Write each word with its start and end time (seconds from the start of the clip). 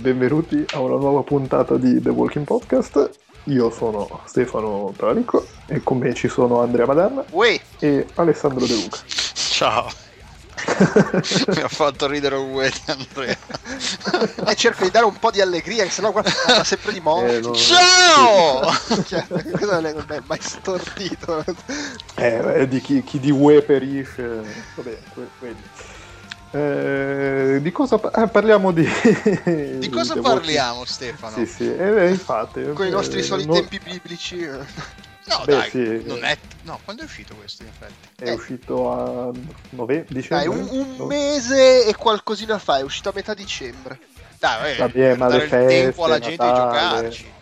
Benvenuti 0.00 0.64
a 0.72 0.80
una 0.80 0.96
nuova 0.96 1.22
puntata 1.22 1.76
di 1.76 2.00
The 2.00 2.08
Walking 2.08 2.46
Podcast. 2.46 3.10
Io 3.44 3.70
sono 3.70 4.22
Stefano 4.24 4.94
Tralico 4.96 5.46
e 5.66 5.82
con 5.82 5.98
me 5.98 6.14
ci 6.14 6.26
sono 6.26 6.62
Andrea 6.62 6.86
Madanna 6.86 7.22
Uè, 7.32 7.60
e 7.78 8.06
Alessandro 8.14 8.64
De 8.64 8.74
Luca. 8.76 8.96
Ciao. 9.34 9.90
Mi 11.54 11.60
ha 11.60 11.68
fatto 11.68 12.06
ridere 12.06 12.36
un 12.36 12.50
uè 12.54 12.70
di 12.70 12.80
Andrea. 12.86 13.36
e 14.48 14.54
cerco 14.54 14.84
di 14.84 14.90
dare 14.90 15.04
un 15.04 15.18
po' 15.18 15.30
di 15.30 15.42
allegria, 15.42 15.84
che 15.84 15.90
sennò 15.90 16.12
qua 16.12 16.22
parla 16.22 16.64
sempre 16.64 16.92
di 16.92 17.00
morti. 17.00 17.34
Eh, 17.34 17.40
no. 17.40 17.54
Ciao! 17.54 18.72
Cioè, 19.04 19.26
Cosa 19.28 19.80
non 19.80 20.04
è 20.08 20.22
mai 20.24 20.40
stordito? 20.40 21.44
Eh, 22.14 22.66
di 22.68 22.80
chi, 22.80 23.04
chi 23.04 23.20
di 23.20 23.30
UE 23.30 23.60
perisce. 23.60 24.24
Vabbè, 24.76 24.98
vedi. 25.40 25.62
Eh, 26.52 27.58
di 27.62 27.70
cosa 27.70 28.00
ah, 28.12 28.26
parliamo 28.26 28.72
di... 28.72 28.84
Di 29.78 29.88
cosa 29.88 30.16
parliamo, 30.20 30.84
Stefano? 30.84 31.36
Sì, 31.36 31.46
sì, 31.46 31.72
eh, 31.72 32.08
infatti. 32.08 32.72
Con 32.72 32.86
i 32.86 32.88
eh, 32.88 32.92
nostri 32.92 33.22
soliti 33.22 33.48
non- 33.48 33.60
tempi 33.60 33.78
biblici. 33.78 34.40
eh. 34.40 34.58
No, 35.26 35.44
Beh, 35.44 35.52
dai, 35.52 35.70
sì. 35.70 36.02
non 36.04 36.24
è... 36.24 36.36
No, 36.62 36.80
quando 36.84 37.02
è 37.02 37.04
uscito 37.04 37.34
questo, 37.36 37.62
in 37.62 37.68
effetti? 37.68 38.24
È 38.24 38.32
uscito 38.32 38.90
a 38.92 39.32
nove- 39.70 40.06
dicembre? 40.08 40.48
Dai, 40.48 40.48
un, 40.48 40.96
un 40.98 41.06
mese 41.06 41.86
e 41.86 41.94
qualcosina 41.94 42.58
fa, 42.58 42.78
è 42.78 42.82
uscito 42.82 43.10
a 43.10 43.12
metà 43.14 43.32
dicembre. 43.32 43.98
Dai, 44.38 44.76
Vabbè, 44.76 44.92
per 44.92 45.18
ma 45.18 45.28
dare 45.28 45.38
le 45.38 45.44
il 45.44 45.50
feste, 45.50 45.82
tempo 45.82 46.04
alla 46.04 46.18
gente 46.18 46.44
di 46.44 46.50
Natale. 46.50 47.10
giocarci. 47.10 47.32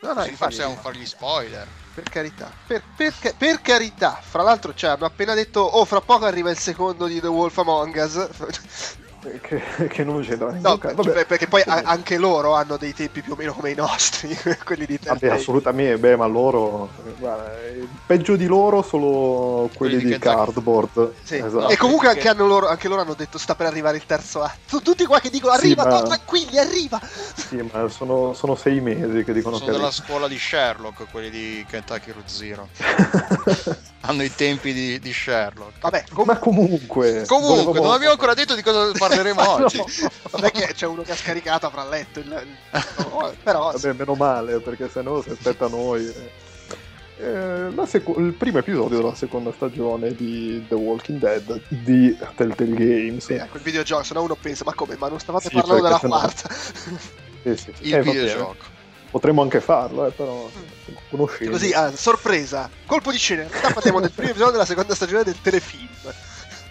No, 0.00 0.12
no, 0.12 0.24
infatti, 0.24 0.34
possiamo 0.36 0.76
fare 0.76 0.96
gli 0.98 1.06
spoiler. 1.06 1.66
Per 1.94 2.04
carità. 2.10 2.50
Per, 2.66 2.82
per 2.96 3.14
per 3.38 3.60
carità. 3.60 4.18
Fra 4.20 4.42
l'altro, 4.42 4.74
cioè, 4.74 4.90
hanno 4.90 5.06
appena 5.06 5.34
detto, 5.34 5.60
oh, 5.60 5.84
fra 5.84 6.00
poco 6.00 6.24
arriva 6.24 6.50
il 6.50 6.58
secondo 6.58 7.06
di 7.06 7.20
The 7.20 7.28
Wolf 7.28 7.56
Among 7.58 7.94
Us. 7.94 8.96
Che, 9.40 9.62
che 9.88 10.04
non 10.04 10.22
c'entra 10.22 10.46
No, 10.46 10.52
niente. 10.52 10.92
Vabbè. 10.94 11.12
per- 11.12 11.26
perché 11.26 11.46
poi 11.46 11.62
a- 11.66 11.82
anche 11.84 12.18
loro 12.18 12.54
hanno 12.54 12.76
dei 12.76 12.92
tempi 12.92 13.22
più 13.22 13.32
o 13.32 13.36
meno 13.36 13.52
come 13.54 13.70
i 13.70 13.74
nostri, 13.74 14.36
quelli 14.64 14.84
di 14.86 14.98
Vabbè, 15.02 15.18
Telltale. 15.20 15.40
assolutamente, 15.40 15.98
beh, 15.98 16.16
ma 16.16 16.26
loro, 16.26 16.90
guarda, 17.18 17.50
peggio 18.06 18.36
di 18.36 18.46
loro 18.46 18.82
solo 18.82 19.70
quelli, 19.74 19.94
Quelli 19.96 20.12
di. 20.12 20.18
Cardboard. 20.18 21.12
Sì. 21.22 21.36
Esatto. 21.36 21.68
E 21.68 21.76
comunque 21.76 22.08
perché- 22.08 22.28
anche, 22.28 22.40
hanno 22.40 22.48
loro, 22.48 22.68
anche 22.68 22.88
loro 22.88 23.00
hanno 23.00 23.14
detto 23.14 23.38
sta 23.38 23.54
per 23.54 23.66
arrivare 23.66 23.96
il 23.96 24.04
terzo 24.06 24.42
atto. 24.42 24.80
Tutti 24.82 25.04
qua 25.06 25.20
che 25.20 25.30
dicono 25.30 25.52
arriva, 25.52 25.82
Sì, 25.84 25.88
ma- 25.88 25.94
no, 26.00 26.02
tranquilli, 26.02 26.58
arriva. 26.58 27.00
Sì, 27.34 27.66
ma 27.72 27.88
sono, 27.88 28.34
sono 28.34 28.54
sei 28.54 28.80
mesi 28.80 29.24
che 29.24 29.32
dicono 29.32 29.56
Sono 29.56 29.70
che 29.70 29.76
della 29.76 29.90
scuola 29.90 30.28
di 30.28 30.38
Sherlock, 30.38 31.06
quelli 31.10 31.30
di 31.30 31.64
Kentucky 31.68 32.12
Route 32.12 32.28
Zero. 32.28 32.68
Hanno 34.06 34.22
i 34.22 34.34
tempi 34.34 34.74
di, 34.74 34.98
di 35.00 35.12
Sherlock. 35.14 35.80
Vabbè, 35.80 36.04
com- 36.12 36.26
Ma 36.26 36.36
comunque... 36.36 37.24
Comunque, 37.26 37.80
non 37.80 37.92
abbiamo 37.92 38.12
ancora 38.12 38.34
detto 38.34 38.54
di 38.54 38.62
cosa 38.62 38.90
parleremo 39.14 39.42
no. 39.42 39.64
oggi. 39.64 39.82
non 40.32 40.44
è 40.44 40.50
che 40.50 40.72
c'è 40.74 40.86
uno 40.86 41.02
che 41.02 41.12
ha 41.12 41.16
scaricato, 41.16 41.66
avrà 41.66 41.88
letto 41.88 42.20
il... 42.20 42.26
no, 42.28 43.32
però 43.42 43.70
Vabbè, 43.72 43.92
meno 43.92 44.14
male, 44.14 44.60
perché 44.60 44.88
sennò 44.88 45.22
si 45.22 45.30
aspetta 45.30 45.68
noi. 45.68 46.12
Eh, 47.16 47.70
la 47.72 47.86
seco- 47.86 48.18
il 48.18 48.32
primo 48.32 48.58
episodio 48.58 48.96
della 48.96 49.14
seconda 49.14 49.52
stagione 49.52 50.14
di 50.16 50.64
The 50.68 50.74
Walking 50.74 51.20
Dead 51.20 51.60
di 51.68 52.16
Telltale 52.34 52.74
Games. 52.74 53.24
sì, 53.24 53.34
ecco 53.34 53.56
il 53.56 53.62
videogioco, 53.62 54.02
se 54.02 54.14
no 54.14 54.22
uno 54.22 54.34
pensa, 54.34 54.64
ma 54.66 54.74
come, 54.74 54.96
ma 54.98 55.08
non 55.08 55.20
stavate 55.20 55.48
Sì, 55.48 55.54
parlando 55.54 55.82
della 55.84 55.98
quarta? 56.00 56.52
Sì, 56.52 57.56
sì, 57.56 57.72
sì. 57.72 57.72
Il 57.86 57.94
Eh, 57.94 58.02
videogioco. 58.02 58.72
Potremmo 59.12 59.42
anche 59.42 59.60
farlo, 59.60 60.06
eh, 60.06 60.10
però 60.10 60.50
conoscendo. 61.08 61.52
Così, 61.52 61.72
ah, 61.72 61.94
sorpresa, 61.94 62.68
colpo 62.84 63.12
di 63.12 63.18
scena, 63.18 63.42
in 63.42 63.48
realtà 63.48 63.72
parliamo 63.72 64.00
del 64.00 64.10
primo 64.10 64.30
episodio 64.30 64.52
della 64.54 64.64
seconda 64.66 64.92
stagione 64.96 65.22
del 65.22 65.40
telefilm. 65.40 65.88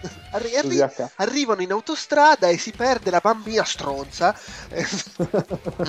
Arri- 0.30 0.56
arri- 0.56 0.84
arrivano 1.16 1.62
in 1.62 1.72
autostrada 1.72 2.48
e 2.48 2.58
si 2.58 2.72
perde 2.72 3.10
la 3.10 3.20
bambina 3.22 3.64
stronza. 3.64 4.34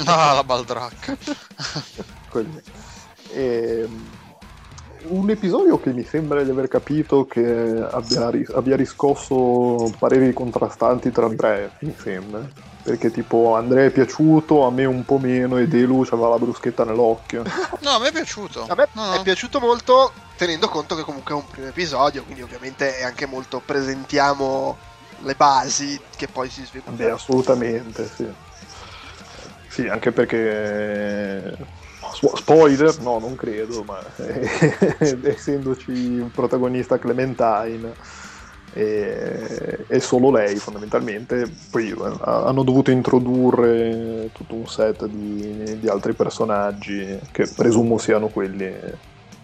Ah, 0.06 0.34
la 0.34 0.44
baldracca. 0.44 1.18
Ehm, 3.32 4.12
un 5.08 5.30
episodio 5.30 5.80
che 5.80 5.92
mi 5.94 6.04
sembra 6.04 6.44
di 6.44 6.50
aver 6.50 6.68
capito 6.68 7.26
che 7.26 7.42
abbia, 7.44 8.30
ris- 8.30 8.50
abbia 8.50 8.76
riscosso 8.76 9.92
pareri 9.98 10.34
contrastanti 10.34 11.12
tra 11.12 11.26
Andrea, 11.26 11.72
mi 11.80 11.96
sembra. 11.98 12.48
Perché 12.86 13.10
tipo 13.10 13.56
Andrea 13.56 13.86
è 13.86 13.92
piaciuto, 13.92 14.64
a 14.64 14.70
me 14.70 14.86
un 14.86 15.04
po' 15.06 15.18
meno 15.18 15.58
e 15.58 15.68
Delu 15.68 16.02
aveva 16.12 16.30
la 16.30 16.38
bruschetta 16.38 16.84
nell'occhio. 16.86 17.42
No, 17.82 17.90
a 17.90 18.00
me 18.00 18.10
è 18.10 18.12
piaciuto. 18.12 18.68
A 18.70 18.76
me 18.76 18.88
No, 18.94 19.12
è 19.12 19.18
no. 19.18 19.24
piaciuto 19.24 19.60
molto, 19.60 20.14
tenendo 20.38 20.70
conto 20.70 20.96
che 20.96 21.02
comunque 21.02 21.34
è 21.34 21.38
un 21.38 21.48
primo 21.48 21.68
episodio, 21.68 22.24
quindi 22.24 22.44
ovviamente 22.44 22.98
è 22.98 23.04
anche 23.04 23.26
molto 23.26 23.60
presentiamo 23.60 24.78
le 25.24 25.34
basi 25.34 26.00
che 26.16 26.28
poi 26.28 26.48
si 26.50 26.64
Beh, 26.64 26.68
sviluppano. 26.70 27.14
assolutamente, 27.14 28.06
sì. 28.08 28.28
Sì, 29.68 29.88
anche 29.88 30.12
perché... 30.12 31.58
spo- 32.14 32.36
Spoiler? 32.36 32.98
No, 33.02 33.20
non 33.20 33.36
credo, 33.36 33.84
ma 33.84 34.02
essendoci 35.24 35.92
un 35.92 36.32
protagonista 36.32 36.98
Clementine 37.00 37.96
e, 38.78 39.86
e 39.88 40.00
solo 40.02 40.32
lei 40.32 40.58
fondamentalmente, 40.58 41.50
poi 41.72 41.90
eh, 41.92 42.20
hanno 42.24 42.64
dovuto 42.64 42.92
introdurre 42.92 44.30
tutto 44.34 44.56
un 44.56 44.68
set 44.68 45.06
di, 45.06 45.80
di 45.80 45.88
altri 45.88 46.14
personaggi 46.14 47.18
che 47.32 47.48
presumo 47.48 47.98
siano 47.98 48.28
quelli 48.28 48.74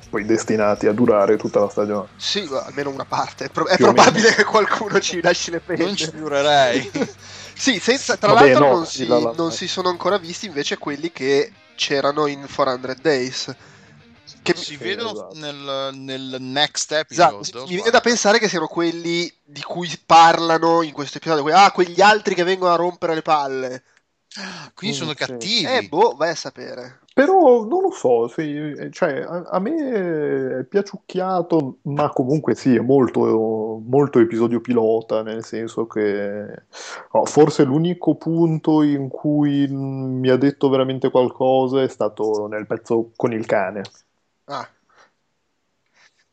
poi 0.09 0.25
destinati 0.25 0.87
a 0.87 0.91
durare 0.91 1.37
tutta 1.37 1.61
la 1.61 1.69
stagione. 1.69 2.07
Sì, 2.17 2.45
almeno 2.51 2.89
una 2.89 3.05
parte. 3.05 3.45
È, 3.45 3.49
pro- 3.49 3.67
è 3.67 3.77
probabile 3.77 4.23
meno. 4.23 4.35
che 4.35 4.43
qualcuno 4.43 4.99
ci 4.99 5.21
lasci 5.21 5.49
le 5.51 5.61
penne. 5.61 5.85
Non 5.85 5.95
ci 5.95 6.11
giurerei. 6.13 6.91
Sì, 7.53 7.79
senza, 7.79 8.17
tra 8.17 8.33
Vabbè, 8.33 8.53
l'altro 8.53 8.65
no, 8.65 8.73
non, 8.73 8.85
si, 8.87 9.05
la- 9.05 9.19
la- 9.19 9.33
non 9.35 9.51
si 9.51 9.67
sono 9.67 9.89
ancora 9.89 10.17
visti 10.17 10.47
invece 10.47 10.79
quelli 10.79 11.11
che 11.11 11.51
c'erano 11.75 12.25
in 12.25 12.47
400 12.51 12.95
Days. 13.01 13.55
Che 14.43 14.55
si 14.55 14.75
vedono 14.77 15.11
esatto. 15.11 15.37
nel, 15.39 15.89
nel 15.95 16.37
next 16.39 16.91
Esatto, 17.07 17.37
episode. 17.39 17.59
o 17.59 17.67
mi 17.67 17.75
viene 17.75 17.89
da 17.91 18.01
pensare 18.01 18.39
che 18.39 18.47
siano 18.49 18.67
quelli 18.67 19.31
di 19.43 19.61
cui 19.61 19.89
parlano 20.05 20.81
in 20.81 20.91
questo 20.93 21.17
episodio. 21.17 21.43
que- 21.43 21.53
Ah, 21.53 21.71
quegli 21.71 22.01
altri 22.01 22.33
che 22.35 22.43
vengono 22.43 22.73
a 22.73 22.77
rompere 22.77 23.13
le 23.13 23.21
palle. 23.21 23.83
Quindi 24.73 24.95
sono 24.95 25.11
Mm, 25.11 25.13
sì. 25.13 25.25
cattivi. 25.25 25.65
Eh, 25.65 25.87
boh, 25.87 26.15
vai 26.15 26.29
a 26.29 26.35
sapere. 26.35 26.99
Però 27.13 27.65
non 27.65 27.81
lo 27.81 27.91
so, 27.91 28.29
sì, 28.29 28.73
cioè, 28.91 29.19
a, 29.21 29.41
a 29.49 29.59
me 29.59 30.59
è 30.59 30.63
piaciucchiato, 30.63 31.79
ma 31.83 32.09
comunque 32.09 32.55
sì, 32.55 32.73
è 32.75 32.79
molto, 32.79 33.81
molto 33.85 34.19
episodio 34.19 34.61
pilota, 34.61 35.21
nel 35.21 35.43
senso 35.43 35.87
che 35.87 36.63
no, 37.13 37.25
forse 37.25 37.63
l'unico 37.65 38.15
punto 38.15 38.81
in 38.81 39.09
cui 39.09 39.67
mi 39.67 40.29
ha 40.29 40.37
detto 40.37 40.69
veramente 40.69 41.11
qualcosa 41.11 41.81
è 41.83 41.89
stato 41.89 42.47
nel 42.47 42.65
pezzo 42.65 43.11
con 43.17 43.33
il 43.33 43.45
cane, 43.45 43.81
Ah, 44.45 44.69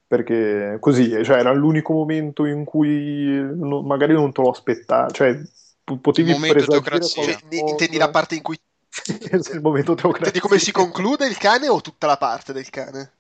perché 0.08 0.78
così, 0.80 1.22
cioè, 1.22 1.36
era 1.36 1.52
l'unico 1.52 1.92
momento 1.92 2.46
in 2.46 2.64
cui 2.64 3.26
no- 3.54 3.82
magari 3.82 4.14
non 4.14 4.32
te 4.32 4.41
lo 4.41 4.48
aspettavi, 4.48 5.12
cioè 5.12 5.38
p- 5.84 5.98
potevi 5.98 6.30
Il 6.30 6.34
momento 6.36 6.64
presagire 6.64 6.80
teocrazia. 6.80 7.38
cioè, 7.38 7.58
intendi 7.68 7.98
la 7.98 8.08
parte 8.08 8.34
in 8.34 8.42
cui. 8.42 8.58
il 9.52 9.60
momento 9.60 9.94
teocrazia. 9.94 10.26
Intendi 10.26 10.41
come 10.41 10.58
si 10.58 10.72
conclude 10.72 11.26
il 11.26 11.36
cane 11.36 11.68
o 11.68 11.82
tutta 11.82 12.06
la 12.06 12.16
parte 12.16 12.54
del 12.54 12.70
cane? 12.70 13.12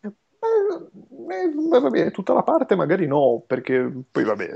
Eh, 0.00 0.10
eh, 1.30 1.80
vabbè, 1.80 2.10
tutta 2.10 2.32
la 2.32 2.42
parte 2.42 2.74
magari 2.74 3.06
no, 3.06 3.44
perché 3.46 3.88
poi 4.10 4.24
vabbè, 4.24 4.50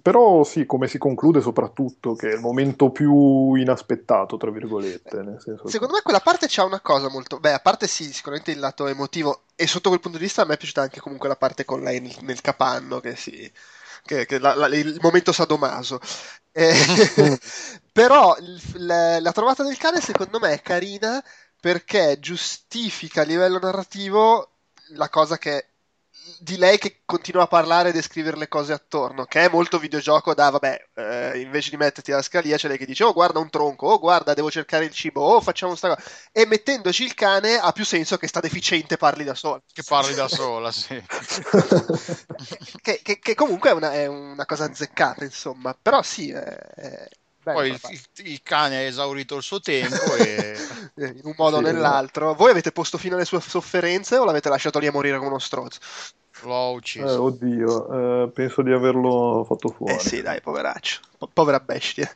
però 0.00 0.44
sì, 0.44 0.66
come 0.66 0.88
si 0.88 0.98
conclude 0.98 1.40
soprattutto, 1.40 2.14
che 2.14 2.30
è 2.30 2.34
il 2.34 2.40
momento 2.40 2.90
più 2.90 3.54
inaspettato, 3.54 4.36
tra 4.36 4.50
virgolette, 4.50 5.22
nel 5.22 5.40
senso 5.40 5.68
Secondo 5.68 5.94
me 5.94 6.02
quella 6.02 6.20
parte 6.20 6.46
c'ha 6.48 6.64
una 6.64 6.80
cosa 6.80 7.08
molto. 7.08 7.38
Beh, 7.40 7.52
a 7.52 7.58
parte 7.60 7.86
sì, 7.86 8.12
sicuramente 8.12 8.50
il 8.50 8.58
lato 8.58 8.86
emotivo. 8.86 9.44
E 9.54 9.66
sotto 9.66 9.88
quel 9.88 10.00
punto 10.00 10.18
di 10.18 10.24
vista 10.24 10.42
a 10.42 10.44
me 10.44 10.54
è 10.54 10.56
piaciuta 10.56 10.82
anche 10.82 11.00
comunque 11.00 11.28
la 11.28 11.36
parte 11.36 11.64
con 11.64 11.80
lei 11.82 12.00
nel, 12.00 12.16
nel 12.20 12.40
capanno, 12.40 13.00
che 13.00 13.16
sì. 13.16 13.50
Che, 14.04 14.26
che 14.26 14.38
la- 14.38 14.54
la- 14.54 14.66
il 14.68 14.98
momento 15.00 15.32
sadomaso. 15.32 16.00
Eh, 16.52 16.72
però 17.92 18.36
il- 18.38 18.60
la, 18.86 19.20
la 19.20 19.32
trovata 19.32 19.62
del 19.62 19.76
cane 19.78 20.00
secondo 20.00 20.38
me 20.38 20.52
è 20.52 20.62
carina 20.62 21.22
perché 21.60 22.18
giustifica 22.20 23.22
a 23.22 23.24
livello 23.24 23.58
narrativo 23.58 24.50
la 24.90 25.08
cosa 25.08 25.38
che 25.38 25.68
di 26.38 26.56
lei 26.56 26.78
che 26.78 27.02
continua 27.04 27.42
a 27.42 27.46
parlare 27.46 27.90
e 27.90 27.92
descrivere 27.92 28.36
le 28.36 28.48
cose 28.48 28.72
attorno, 28.72 29.24
che 29.24 29.44
è 29.44 29.48
molto 29.48 29.78
videogioco 29.78 30.34
da, 30.34 30.50
vabbè, 30.50 30.88
eh, 30.94 31.40
invece 31.40 31.70
di 31.70 31.76
metterti 31.76 32.12
alla 32.12 32.22
scalia 32.22 32.56
c'è 32.56 32.68
lei 32.68 32.78
che 32.78 32.86
dice, 32.86 33.04
oh 33.04 33.12
guarda 33.12 33.38
un 33.38 33.50
tronco, 33.50 33.86
oh 33.88 33.98
guarda 33.98 34.34
devo 34.34 34.50
cercare 34.50 34.84
il 34.84 34.92
cibo, 34.92 35.22
oh 35.22 35.40
facciamo 35.40 35.74
sta 35.74 35.94
cosa, 35.94 36.08
e 36.32 36.46
mettendoci 36.46 37.04
il 37.04 37.14
cane 37.14 37.56
ha 37.56 37.72
più 37.72 37.84
senso 37.84 38.16
che 38.16 38.28
sta 38.28 38.40
deficiente 38.40 38.96
parli 38.96 39.24
da 39.24 39.34
sola. 39.34 39.60
Che 39.72 39.82
parli 39.82 40.14
da 40.14 40.28
sola, 40.28 40.70
sì. 40.72 41.02
che, 42.80 43.00
che- 43.02 43.18
che 43.18 43.34
comunque 43.34 43.70
è 43.70 43.72
una, 43.72 43.92
è 43.92 44.06
una 44.06 44.44
cosa 44.46 44.64
azzeccata, 44.64 45.24
insomma, 45.24 45.76
però 45.80 46.02
sì, 46.02 46.30
è, 46.30 46.42
è 46.42 47.08
bella 47.44 47.58
Poi 47.58 47.70
il, 47.70 48.00
il- 48.26 48.42
cane 48.42 48.76
ha 48.76 48.80
esaurito 48.80 49.36
il 49.36 49.42
suo 49.42 49.60
tempo 49.60 50.16
e 50.16 50.66
Eh, 50.96 51.06
in 51.14 51.20
un 51.24 51.34
modo 51.36 51.56
o 51.56 51.58
Sì, 51.60 51.66
nell'altro. 51.66 52.34
Voi 52.34 52.50
avete 52.50 52.72
posto 52.72 52.98
fine 52.98 53.14
alle 53.14 53.24
sue 53.24 53.40
sofferenze 53.40 54.16
o 54.16 54.24
l'avete 54.24 54.48
lasciato 54.48 54.78
lì 54.78 54.86
a 54.86 54.92
morire 54.92 55.16
come 55.16 55.30
uno 55.30 55.38
stronzo? 55.38 55.78
l'ho 56.42 56.72
Eh, 56.72 56.74
ucciso. 56.74 57.22
oddio, 57.22 58.24
eh, 58.24 58.30
penso 58.32 58.62
di 58.62 58.72
averlo 58.72 59.44
fatto 59.46 59.68
fuori. 59.70 59.94
Eh 59.94 60.00
sì, 60.00 60.22
dai, 60.22 60.40
poveraccio. 60.40 61.00
Po- 61.18 61.28
povera 61.32 61.60
bestia. 61.60 62.12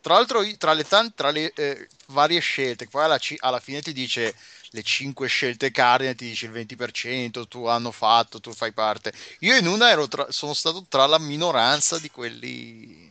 tra 0.00 0.14
l'altro, 0.14 0.40
tra 0.56 0.72
le, 0.72 0.84
tante, 0.84 1.12
tra 1.14 1.30
le 1.30 1.52
eh, 1.54 1.88
varie 2.08 2.40
scelte, 2.40 2.86
poi 2.88 3.04
alla, 3.04 3.18
alla, 3.38 3.60
fine 3.60 3.80
ti 3.82 3.92
dice 3.92 4.34
le 4.70 4.82
5 4.82 5.28
scelte 5.28 5.70
cardine, 5.70 6.14
ti 6.14 6.26
dice 6.26 6.46
il 6.46 6.52
20%, 6.52 7.46
tu 7.46 7.66
hanno 7.66 7.90
fatto, 7.92 8.40
tu 8.40 8.52
fai 8.52 8.72
parte. 8.72 9.12
Io 9.40 9.56
in 9.56 9.66
una 9.66 9.90
ero 9.90 10.08
tra, 10.08 10.30
sono 10.30 10.54
stato 10.54 10.84
tra 10.88 11.06
la 11.06 11.18
minoranza 11.18 11.98
di 11.98 12.10
quelli... 12.10 13.09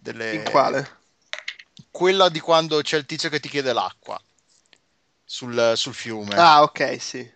Delle, 0.00 0.34
in 0.34 0.44
quale? 0.44 1.00
Quella 1.90 2.28
di 2.28 2.38
quando 2.38 2.80
c'è 2.80 2.96
il 2.96 3.04
tizio 3.04 3.28
che 3.28 3.40
ti 3.40 3.48
chiede 3.48 3.72
l'acqua 3.72 4.20
sul, 5.24 5.72
sul 5.74 5.94
fiume. 5.94 6.36
Ah, 6.36 6.62
ok, 6.62 7.00
sì. 7.00 7.28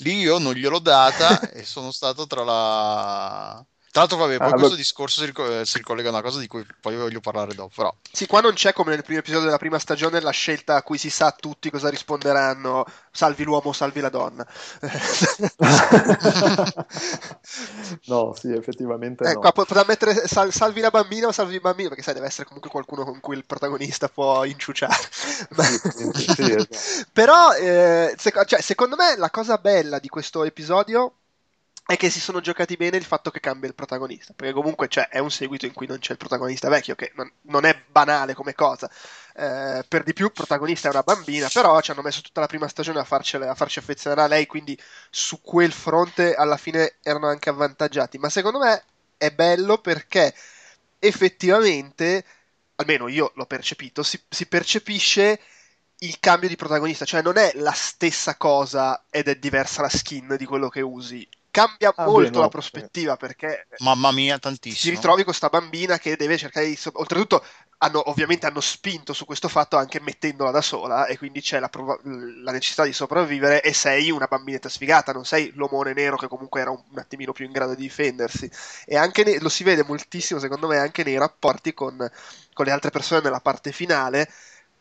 Lì 0.00 0.18
io 0.18 0.38
non 0.38 0.52
gliel'ho 0.52 0.78
data 0.78 1.40
e 1.50 1.64
sono 1.64 1.90
stato 1.90 2.26
tra 2.26 2.44
la 2.44 3.66
tra 3.98 4.06
l'altro, 4.06 4.18
vabbè, 4.18 4.36
poi 4.36 4.46
ah, 4.46 4.50
questo 4.50 4.70
lo... 4.70 4.76
discorso 4.76 5.20
si, 5.20 5.26
rico- 5.26 5.64
si, 5.64 5.78
ricollega 5.78 6.08
a 6.08 6.12
una 6.12 6.22
cosa 6.22 6.38
di 6.38 6.46
cui 6.46 6.64
poi 6.80 6.96
voglio 6.96 7.20
parlare 7.20 7.54
dopo. 7.54 7.72
Però. 7.74 7.92
Sì, 8.10 8.26
qua 8.26 8.40
non 8.40 8.54
c'è 8.54 8.72
come 8.72 8.92
nel 8.92 9.02
primo 9.02 9.18
episodio 9.20 9.46
della 9.46 9.58
prima 9.58 9.78
stagione 9.78 10.20
la 10.20 10.30
scelta 10.30 10.76
a 10.76 10.82
cui 10.82 10.96
si 10.98 11.10
sa 11.10 11.32
tutti 11.32 11.70
cosa 11.70 11.88
risponderanno: 11.88 12.84
salvi 13.10 13.42
l'uomo, 13.44 13.72
salvi 13.72 14.00
la 14.00 14.08
donna. 14.08 14.46
no, 18.06 18.34
sì, 18.38 18.52
effettivamente. 18.52 19.24
Eh, 19.24 19.32
no. 19.34 19.40
Qua 19.40 19.50
poteva 19.52 19.84
mettere 19.86 20.28
sal- 20.28 20.52
salvi 20.52 20.80
la 20.80 20.90
bambina 20.90 21.26
o 21.26 21.32
salvi 21.32 21.54
il 21.54 21.60
bambino, 21.60 21.88
perché 21.88 22.04
sai, 22.04 22.14
deve 22.14 22.26
essere 22.26 22.44
comunque 22.44 22.70
qualcuno 22.70 23.04
con 23.04 23.18
cui 23.20 23.36
il 23.36 23.44
protagonista 23.44 24.08
può 24.08 24.44
inciuciare. 24.44 25.08
sì, 26.14 26.32
sì, 26.34 26.42
esatto. 26.54 26.78
Però, 27.12 27.52
eh, 27.54 28.14
sec- 28.16 28.44
cioè, 28.44 28.60
secondo 28.60 28.94
me, 28.96 29.16
la 29.16 29.30
cosa 29.30 29.56
bella 29.56 29.98
di 29.98 30.08
questo 30.08 30.44
episodio 30.44 31.14
è 31.90 31.96
che 31.96 32.10
si 32.10 32.20
sono 32.20 32.40
giocati 32.40 32.76
bene 32.76 32.98
il 32.98 33.04
fatto 33.04 33.30
che 33.30 33.40
cambia 33.40 33.66
il 33.66 33.74
protagonista, 33.74 34.34
perché 34.36 34.52
comunque 34.52 34.88
cioè, 34.88 35.08
è 35.08 35.20
un 35.20 35.30
seguito 35.30 35.64
in 35.64 35.72
cui 35.72 35.86
non 35.86 35.98
c'è 35.98 36.12
il 36.12 36.18
protagonista 36.18 36.68
vecchio, 36.68 36.94
che 36.94 37.12
non, 37.14 37.32
non 37.44 37.64
è 37.64 37.82
banale 37.86 38.34
come 38.34 38.52
cosa. 38.52 38.90
Eh, 39.34 39.82
per 39.88 40.02
di 40.02 40.12
più, 40.12 40.26
il 40.26 40.32
protagonista 40.32 40.88
è 40.88 40.90
una 40.90 41.02
bambina, 41.02 41.48
però 41.50 41.80
ci 41.80 41.90
hanno 41.90 42.02
messo 42.02 42.20
tutta 42.20 42.40
la 42.40 42.46
prima 42.46 42.68
stagione 42.68 42.98
a, 42.98 43.06
a 43.48 43.54
farci 43.54 43.78
affezionare 43.78 44.20
a 44.20 44.26
lei, 44.26 44.44
quindi 44.44 44.78
su 45.08 45.40
quel 45.40 45.72
fronte 45.72 46.34
alla 46.34 46.58
fine 46.58 46.96
erano 47.02 47.28
anche 47.28 47.48
avvantaggiati. 47.48 48.18
Ma 48.18 48.28
secondo 48.28 48.58
me 48.58 48.84
è 49.16 49.30
bello 49.30 49.78
perché 49.78 50.34
effettivamente, 50.98 52.22
almeno 52.76 53.08
io 53.08 53.32
l'ho 53.34 53.46
percepito, 53.46 54.02
si, 54.02 54.20
si 54.28 54.44
percepisce 54.44 55.40
il 56.00 56.20
cambio 56.20 56.50
di 56.50 56.56
protagonista, 56.56 57.06
cioè 57.06 57.22
non 57.22 57.38
è 57.38 57.52
la 57.54 57.72
stessa 57.72 58.36
cosa 58.36 59.04
ed 59.08 59.28
è 59.28 59.36
diversa 59.36 59.80
la 59.80 59.88
skin 59.88 60.36
di 60.38 60.44
quello 60.44 60.68
che 60.68 60.82
usi, 60.82 61.26
cambia 61.66 61.92
ah, 61.94 62.04
molto 62.04 62.30
beh, 62.30 62.36
no, 62.36 62.40
la 62.42 62.48
prospettiva 62.48 63.16
perché 63.16 63.66
mamma 63.78 64.12
mia 64.12 64.38
tantissimo. 64.38 64.80
ti 64.80 64.90
ritrovi 64.90 65.16
con 65.16 65.24
questa 65.26 65.48
bambina 65.48 65.98
che 65.98 66.16
deve 66.16 66.36
cercare 66.36 66.66
di 66.66 66.78
oltretutto 66.92 67.44
hanno, 67.78 68.08
ovviamente 68.10 68.46
hanno 68.46 68.60
spinto 68.60 69.12
su 69.12 69.24
questo 69.24 69.48
fatto 69.48 69.76
anche 69.76 70.00
mettendola 70.00 70.50
da 70.50 70.60
sola 70.60 71.06
e 71.06 71.16
quindi 71.16 71.40
c'è 71.40 71.58
la, 71.58 71.68
prov- 71.68 72.00
la, 72.04 72.50
necessità 72.50 72.84
di 72.84 72.92
sopravvivere 72.92 73.62
e 73.62 73.72
sei 73.72 74.10
una 74.10 74.26
bambinetta 74.26 74.68
sfigata 74.68 75.12
non 75.12 75.24
sei 75.24 75.52
l'omone 75.54 75.92
nero 75.92 76.16
che 76.16 76.28
comunque 76.28 76.60
era 76.60 76.70
un, 76.70 76.82
un 76.90 76.98
attimino 76.98 77.32
più 77.32 77.44
in 77.44 77.52
grado 77.52 77.74
di 77.74 77.82
difendersi. 77.82 78.50
E 78.84 78.96
anche 78.96 79.22
ne- 79.24 79.40
lo 79.40 79.48
si 79.48 79.62
vede 79.62 79.84
moltissimo 79.84 80.40
secondo 80.40 80.66
me 80.66 80.78
anche 80.78 81.04
nei 81.04 81.18
rapporti 81.18 81.72
con, 81.72 81.96
con 82.52 82.64
le 82.64 82.72
altre 82.72 82.90
persone 82.90 83.20
nella 83.22 83.40
parte 83.40 83.70
finale 83.72 84.28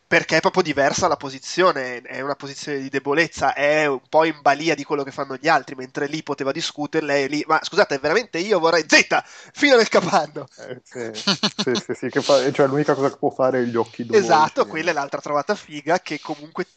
perché 0.08 0.38
è 0.38 0.40
proprio 0.40 0.64
diversa 0.64 1.10
la 1.10 1.18
posizione, 1.18 2.02
è 2.02 2.22
una 2.22 2.36
posizione 2.36 2.80
di 2.80 2.88
debolezza, 2.88 3.54
è 3.54 3.86
un 3.88 4.00
po' 4.08 4.24
in 4.24 4.40
balia 4.42 4.74
di 4.74 4.86
quello 4.86 5.04
che 5.04 5.12
fanno 5.12 5.36
gli 5.36 5.50
altri, 5.50 5.76
mentre 5.76 6.08
lì 6.08 6.24
poteva 6.24 6.54
discutere, 6.54 7.06
lei 7.06 7.28
lì, 7.28 7.44
ma 7.46 7.60
scusate, 7.62 7.98
veramente 7.98 8.38
io 8.38 8.58
vorrei 8.58 8.86
Z, 8.88 9.22
fino 9.52 9.76
nel 9.76 9.90
capanno. 9.90 10.48
Eh, 10.60 10.82
sì, 10.82 11.12
sì, 11.14 11.76
sì, 11.76 11.94
sì 11.94 12.10
che 12.10 12.22
fa, 12.22 12.50
cioè 12.54 12.68
l'unica 12.68 12.96
cosa 12.96 13.10
che 13.10 13.18
può 13.18 13.30
fare 13.30 13.60
è 13.60 13.64
gli 13.64 13.76
occhi 13.76 14.06
dolci. 14.06 14.24
Esatto, 14.24 14.66
quella 14.66 14.92
è 14.92 14.94
l'altra 14.94 15.20
trovata 15.20 15.56
figa 15.56 16.00
che 16.00 16.22
comunque 16.22 16.68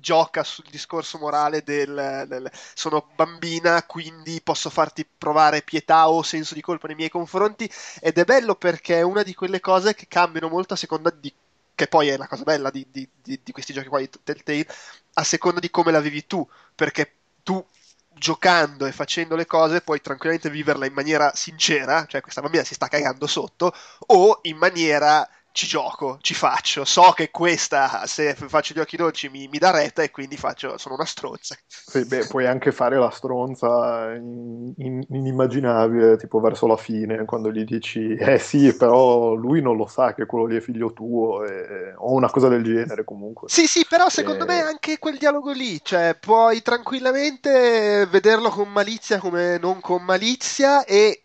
gioca 0.00 0.44
sul 0.44 0.66
discorso 0.70 1.18
morale 1.18 1.64
del, 1.64 2.24
del, 2.28 2.48
sono 2.72 3.08
bambina 3.16 3.82
quindi 3.82 4.40
posso 4.40 4.70
farti 4.70 5.04
provare 5.04 5.62
pietà 5.62 6.08
o 6.08 6.22
senso 6.22 6.54
di 6.54 6.60
colpa 6.60 6.86
nei 6.86 6.94
miei 6.94 7.10
confronti 7.10 7.68
ed 8.00 8.16
è 8.16 8.24
bello 8.24 8.54
perché 8.54 8.98
è 8.98 9.02
una 9.02 9.24
di 9.24 9.34
quelle 9.34 9.58
cose 9.58 9.96
che 9.96 10.06
cambiano 10.08 10.48
molto 10.48 10.74
a 10.74 10.76
seconda 10.76 11.10
di 11.10 11.34
che 11.78 11.86
poi 11.86 12.08
è 12.08 12.16
la 12.16 12.26
cosa 12.26 12.42
bella 12.42 12.70
di, 12.70 12.84
di, 12.90 13.08
di, 13.22 13.40
di 13.40 13.52
questi 13.52 13.72
giochi 13.72 13.86
qua 13.86 14.00
di 14.00 14.10
Telltale, 14.24 14.66
a 15.14 15.22
seconda 15.22 15.60
di 15.60 15.70
come 15.70 15.92
la 15.92 16.00
vivi 16.00 16.26
tu, 16.26 16.46
perché 16.74 17.18
tu 17.44 17.64
giocando 18.12 18.84
e 18.84 18.90
facendo 18.90 19.36
le 19.36 19.46
cose 19.46 19.80
puoi 19.80 20.00
tranquillamente 20.00 20.50
viverla 20.50 20.86
in 20.86 20.92
maniera 20.92 21.30
sincera, 21.36 22.04
cioè 22.06 22.20
questa 22.20 22.40
bambina 22.40 22.64
si 22.64 22.74
sta 22.74 22.88
cagando 22.88 23.28
sotto, 23.28 23.72
o 24.08 24.40
in 24.42 24.56
maniera 24.56 25.28
ci 25.58 25.66
gioco, 25.66 26.18
ci 26.20 26.34
faccio, 26.34 26.84
so 26.84 27.10
che 27.10 27.32
questa 27.32 28.06
se 28.06 28.32
faccio 28.36 28.74
gli 28.74 28.78
occhi 28.78 28.96
dolci 28.96 29.28
mi, 29.28 29.48
mi 29.48 29.58
dà 29.58 29.72
retta 29.72 30.04
e 30.04 30.12
quindi 30.12 30.36
faccio, 30.36 30.78
sono 30.78 30.94
una 30.94 31.04
stronza. 31.04 31.56
Sì, 31.66 32.04
beh, 32.04 32.28
puoi 32.28 32.46
anche 32.46 32.70
fare 32.70 32.96
la 32.96 33.10
stronza 33.10 34.14
in, 34.14 34.72
in, 34.76 35.04
inimmaginabile, 35.10 36.16
tipo 36.16 36.38
verso 36.38 36.68
la 36.68 36.76
fine, 36.76 37.24
quando 37.24 37.50
gli 37.50 37.64
dici, 37.64 38.14
eh 38.14 38.38
sì, 38.38 38.72
però 38.76 39.34
lui 39.34 39.60
non 39.60 39.76
lo 39.76 39.88
sa 39.88 40.14
che 40.14 40.26
quello 40.26 40.46
lì 40.46 40.56
è 40.56 40.60
figlio 40.60 40.92
tuo, 40.92 41.44
e... 41.44 41.92
o 41.96 42.12
una 42.12 42.30
cosa 42.30 42.46
del 42.46 42.62
genere 42.62 43.02
comunque. 43.02 43.48
Sì, 43.48 43.66
sì, 43.66 43.84
però 43.88 44.08
secondo 44.08 44.44
e... 44.44 44.46
me 44.46 44.60
anche 44.60 45.00
quel 45.00 45.18
dialogo 45.18 45.50
lì, 45.50 45.80
cioè 45.82 46.16
puoi 46.20 46.62
tranquillamente 46.62 48.06
vederlo 48.08 48.50
con 48.50 48.70
malizia 48.70 49.18
come 49.18 49.58
non 49.58 49.80
con 49.80 50.04
malizia 50.04 50.84
e 50.84 51.24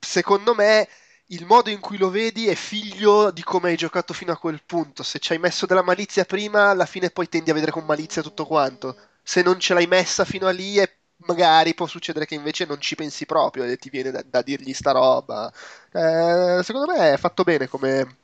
secondo 0.00 0.52
me 0.54 0.88
il 1.28 1.44
modo 1.44 1.70
in 1.70 1.80
cui 1.80 1.98
lo 1.98 2.10
vedi 2.10 2.48
è 2.48 2.54
figlio 2.54 3.30
di 3.30 3.42
come 3.42 3.70
hai 3.70 3.76
giocato 3.76 4.14
fino 4.14 4.32
a 4.32 4.38
quel 4.38 4.62
punto. 4.64 5.02
Se 5.02 5.18
ci 5.18 5.32
hai 5.32 5.38
messo 5.38 5.66
della 5.66 5.82
malizia 5.82 6.24
prima, 6.24 6.70
alla 6.70 6.86
fine 6.86 7.10
poi 7.10 7.28
tendi 7.28 7.50
a 7.50 7.54
vedere 7.54 7.72
con 7.72 7.84
malizia 7.84 8.22
tutto 8.22 8.46
quanto. 8.46 8.96
Se 9.22 9.42
non 9.42 9.60
ce 9.60 9.74
l'hai 9.74 9.86
messa 9.86 10.24
fino 10.24 10.46
a 10.46 10.50
lì, 10.50 10.78
e 10.78 10.98
magari 11.26 11.74
può 11.74 11.86
succedere 11.86 12.26
che 12.26 12.34
invece 12.34 12.64
non 12.64 12.80
ci 12.80 12.94
pensi 12.94 13.26
proprio 13.26 13.64
e 13.64 13.76
ti 13.76 13.90
viene 13.90 14.10
da, 14.10 14.22
da 14.24 14.42
dirgli 14.42 14.72
sta 14.72 14.92
roba. 14.92 15.52
Eh, 15.92 16.60
secondo 16.62 16.92
me 16.92 17.12
è 17.12 17.16
fatto 17.18 17.42
bene 17.42 17.68
come, 17.68 18.16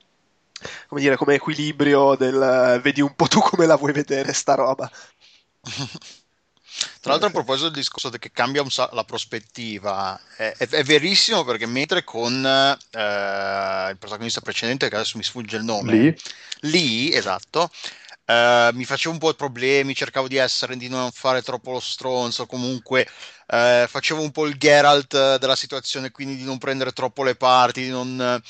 come, 0.89 1.01
dire, 1.01 1.17
come 1.17 1.35
equilibrio 1.35 2.15
del 2.17 2.81
vedi 2.83 3.01
un 3.01 3.15
po' 3.15 3.27
tu 3.27 3.41
come 3.41 3.67
la 3.67 3.77
vuoi 3.77 3.93
vedere 3.93 4.33
sta 4.33 4.55
roba. 4.55 4.91
Tra 7.01 7.13
l'altro, 7.13 7.29
a 7.29 7.33
proposito 7.33 7.69
del 7.69 7.79
discorso 7.79 8.11
che 8.11 8.33
cambia 8.33 8.65
la 8.93 9.05
prospettiva, 9.05 10.19
è, 10.37 10.55
è, 10.57 10.69
è, 10.69 10.83
verissimo 10.83 11.45
perché 11.45 11.67
mentre 11.67 12.03
con 12.03 12.45
eh, 12.45 13.91
il 13.91 13.97
protagonista 13.99 14.41
precedente, 14.41 14.89
che 14.89 14.95
adesso 14.95 15.17
mi 15.19 15.23
sfugge 15.23 15.57
il 15.57 15.65
nome, 15.65 15.93
lì, 15.93 16.17
lì 16.61 17.15
esatto, 17.15 17.71
eh, 18.27 18.71
mi 18.73 18.85
facevo 18.85 19.13
un 19.13 19.21
po' 19.21 19.31
di 19.31 19.37
problemi, 19.37 19.95
cercavo 19.95 20.29
di 20.29 20.37
essere, 20.37 20.77
di 20.77 20.89
non 20.89 21.11
fare 21.13 21.43
troppo 21.43 21.73
lo 21.73 21.81
stronzo, 21.81 22.47
comunque 22.47 23.07
eh, 23.47 23.87
facevo 23.89 24.21
un 24.21 24.31
po' 24.31 24.47
il 24.47 24.57
Geralt 24.57 25.37
della 25.37 25.57
situazione, 25.57 26.11
quindi 26.11 26.37
di 26.37 26.45
non 26.45 26.59
prendere 26.59 26.93
troppo 26.93 27.23
le 27.23 27.35
parti, 27.35 27.83
di 27.83 27.91
non, 27.91 28.41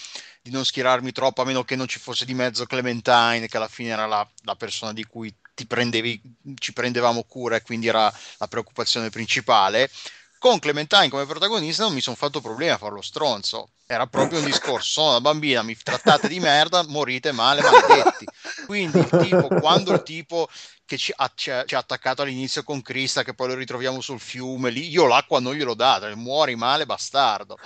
di 0.40 0.50
non 0.50 0.64
schierarmi 0.64 1.12
troppo, 1.12 1.42
a 1.42 1.44
meno 1.44 1.64
che 1.64 1.76
non 1.76 1.88
ci 1.88 1.98
fosse 1.98 2.24
di 2.24 2.34
mezzo 2.34 2.66
Clementine, 2.66 3.48
che 3.48 3.56
alla 3.56 3.68
fine 3.68 3.90
era 3.90 4.06
la, 4.06 4.26
la 4.44 4.54
persona 4.54 4.92
di 4.92 5.04
cui 5.04 5.34
prendevi, 5.66 6.20
ci 6.58 6.72
prendevamo 6.72 7.22
cura 7.24 7.56
e 7.56 7.62
quindi 7.62 7.86
era 7.86 8.12
la 8.38 8.48
preoccupazione 8.48 9.10
principale. 9.10 9.90
Con 10.38 10.58
Clementine 10.58 11.08
come 11.08 11.26
protagonista 11.26 11.84
non 11.84 11.94
mi 11.94 12.00
sono 12.00 12.16
fatto 12.16 12.40
problemi 12.40 12.72
a 12.72 12.78
farlo 12.78 13.00
stronzo. 13.00 13.70
Era 13.86 14.06
proprio 14.06 14.38
un 14.38 14.44
discorso: 14.46 14.88
sono 14.88 15.10
una 15.10 15.20
bambina, 15.20 15.62
mi 15.62 15.76
trattate 15.76 16.28
di 16.28 16.40
merda, 16.40 16.84
morite 16.86 17.32
male, 17.32 17.62
maledetti. 17.62 18.26
Quindi 18.66 18.98
il 18.98 19.08
tipo, 19.08 19.48
quando 19.48 19.92
il 19.92 20.02
tipo 20.02 20.48
che 20.86 20.98
ci 20.98 21.12
ha, 21.16 21.30
ci, 21.34 21.50
ha, 21.50 21.64
ci 21.64 21.74
ha, 21.74 21.78
attaccato 21.78 22.22
all'inizio 22.22 22.62
con 22.62 22.82
Crista, 22.82 23.22
che 23.22 23.34
poi 23.34 23.48
lo 23.48 23.54
ritroviamo 23.54 24.00
sul 24.00 24.20
fiume, 24.20 24.70
lì 24.70 24.88
io 24.88 25.06
l'acqua 25.06 25.40
non 25.40 25.54
glielo 25.54 25.74
date, 25.74 26.14
muori 26.14 26.56
male 26.56 26.84
bastardo. 26.84 27.58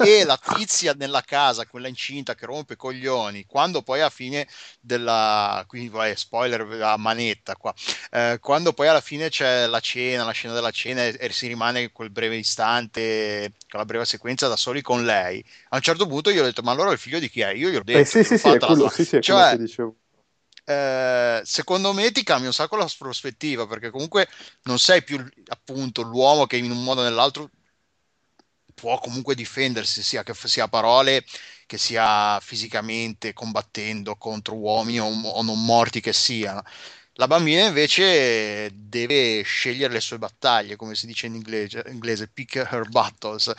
e 0.00 0.24
la 0.24 0.38
tizia 0.38 0.94
nella 0.94 1.20
casa, 1.22 1.66
quella 1.66 1.88
incinta 1.88 2.34
che 2.34 2.46
rompe 2.46 2.74
i 2.74 2.76
coglioni, 2.76 3.44
quando 3.46 3.82
poi 3.82 4.00
alla 4.00 4.10
fine 4.10 4.46
della, 4.80 5.64
quindi 5.66 5.88
vai, 5.88 6.16
spoiler 6.16 6.82
a 6.82 6.96
manetta 6.96 7.56
qua, 7.56 7.74
eh, 8.10 8.38
quando 8.40 8.72
poi 8.72 8.88
alla 8.88 9.00
fine 9.00 9.28
c'è 9.28 9.66
la 9.66 9.80
cena, 9.80 10.24
la 10.24 10.32
scena 10.32 10.54
della 10.54 10.70
cena 10.70 11.04
e, 11.04 11.16
e 11.18 11.32
si 11.32 11.46
rimane 11.46 11.92
quel 11.92 12.10
breve 12.10 12.36
istante, 12.36 13.52
quella 13.68 13.84
breve 13.84 14.04
sequenza 14.06 14.48
da 14.48 14.56
soli 14.56 14.80
con 14.80 15.04
lei, 15.04 15.44
a 15.72 15.76
un 15.76 15.80
certo 15.80 16.06
punto 16.06 16.28
io 16.28 16.42
ho 16.42 16.44
detto 16.44 16.62
ma 16.62 16.72
allora 16.72 16.92
il 16.92 16.98
figlio 16.98 17.18
di 17.18 17.30
chi 17.30 17.40
è? 17.40 17.48
Io 17.52 17.70
gli 17.70 17.76
ho 17.76 17.82
detto, 17.82 17.98
eh 17.98 18.04
sì, 18.04 18.22
sì, 18.22 18.36
sì, 18.36 18.58
quello, 18.58 18.90
sì, 18.90 19.04
sì, 19.04 19.20
cioè, 19.22 19.58
eh, 20.64 21.40
secondo 21.44 21.94
me 21.94 22.12
ti 22.12 22.22
cambia 22.22 22.48
un 22.48 22.54
sacco 22.54 22.76
la 22.76 22.88
prospettiva 22.96 23.66
perché 23.66 23.88
comunque 23.88 24.28
non 24.64 24.78
sei 24.78 25.02
più 25.02 25.16
appunto 25.46 26.02
l'uomo 26.02 26.46
che 26.46 26.56
in 26.58 26.70
un 26.70 26.84
modo 26.84 27.00
o 27.00 27.04
nell'altro 27.04 27.50
può 28.74 28.98
comunque 28.98 29.34
difendersi 29.34 30.02
sia 30.02 30.22
che 30.22 30.34
sia 30.34 30.68
parole 30.68 31.24
che 31.66 31.78
sia 31.78 32.38
fisicamente 32.40 33.32
combattendo 33.32 34.16
contro 34.16 34.54
uomini 34.56 35.00
o, 35.00 35.06
o 35.06 35.42
non 35.42 35.64
morti 35.64 36.00
che 36.02 36.12
siano. 36.12 36.62
La 37.14 37.26
bambina 37.26 37.64
invece 37.66 38.70
deve 38.74 39.42
scegliere 39.42 39.92
le 39.92 40.00
sue 40.00 40.18
battaglie 40.18 40.76
come 40.76 40.94
si 40.94 41.06
dice 41.06 41.26
in 41.26 41.34
inglese, 41.34 41.82
inglese 41.88 42.28
pick 42.28 42.56
her 42.56 42.88
battles 42.88 43.52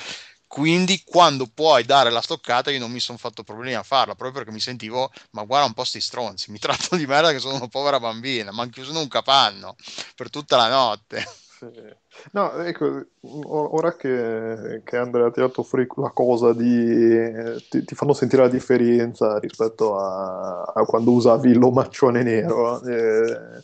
quindi 0.53 1.01
quando 1.03 1.47
puoi 1.51 1.83
dare 1.83 2.11
la 2.11 2.21
stoccata 2.21 2.69
io 2.69 2.77
non 2.77 2.91
mi 2.91 2.99
sono 2.99 3.17
fatto 3.17 3.41
problemi 3.41 3.73
a 3.73 3.81
farla 3.81 4.13
proprio 4.13 4.43
perché 4.43 4.51
mi 4.51 4.59
sentivo 4.59 5.11
ma 5.31 5.45
guarda 5.45 5.65
un 5.65 5.73
po' 5.73 5.83
sti 5.83 5.99
stronzi 5.99 6.51
mi 6.51 6.59
trattano 6.61 7.01
di 7.01 7.07
merda 7.07 7.31
che 7.31 7.39
sono 7.39 7.55
una 7.55 7.67
povera 7.67 7.99
bambina 7.99 8.51
ma 8.51 8.61
hanno 8.61 8.69
chiuso 8.69 8.91
in 8.91 8.97
un 8.97 9.07
capanno 9.07 9.75
per 10.15 10.29
tutta 10.29 10.55
la 10.55 10.69
notte 10.69 11.25
No, 12.31 12.51
ecco, 12.57 13.05
ora 13.21 13.95
che, 13.95 14.81
che, 14.83 14.97
Andrea 14.97 15.27
ha 15.27 15.31
tirato 15.31 15.63
fuori 15.63 15.87
la 15.95 16.09
cosa 16.09 16.53
di... 16.53 17.57
ti, 17.69 17.85
ti 17.85 17.95
fanno 17.95 18.11
sentire 18.11 18.41
la 18.43 18.49
differenza 18.49 19.39
rispetto 19.39 19.97
a, 19.97 20.63
a 20.63 20.83
quando 20.83 21.11
usavi 21.11 21.53
l'omaccione 21.53 22.21
nero. 22.21 22.83
Eh, 22.83 23.63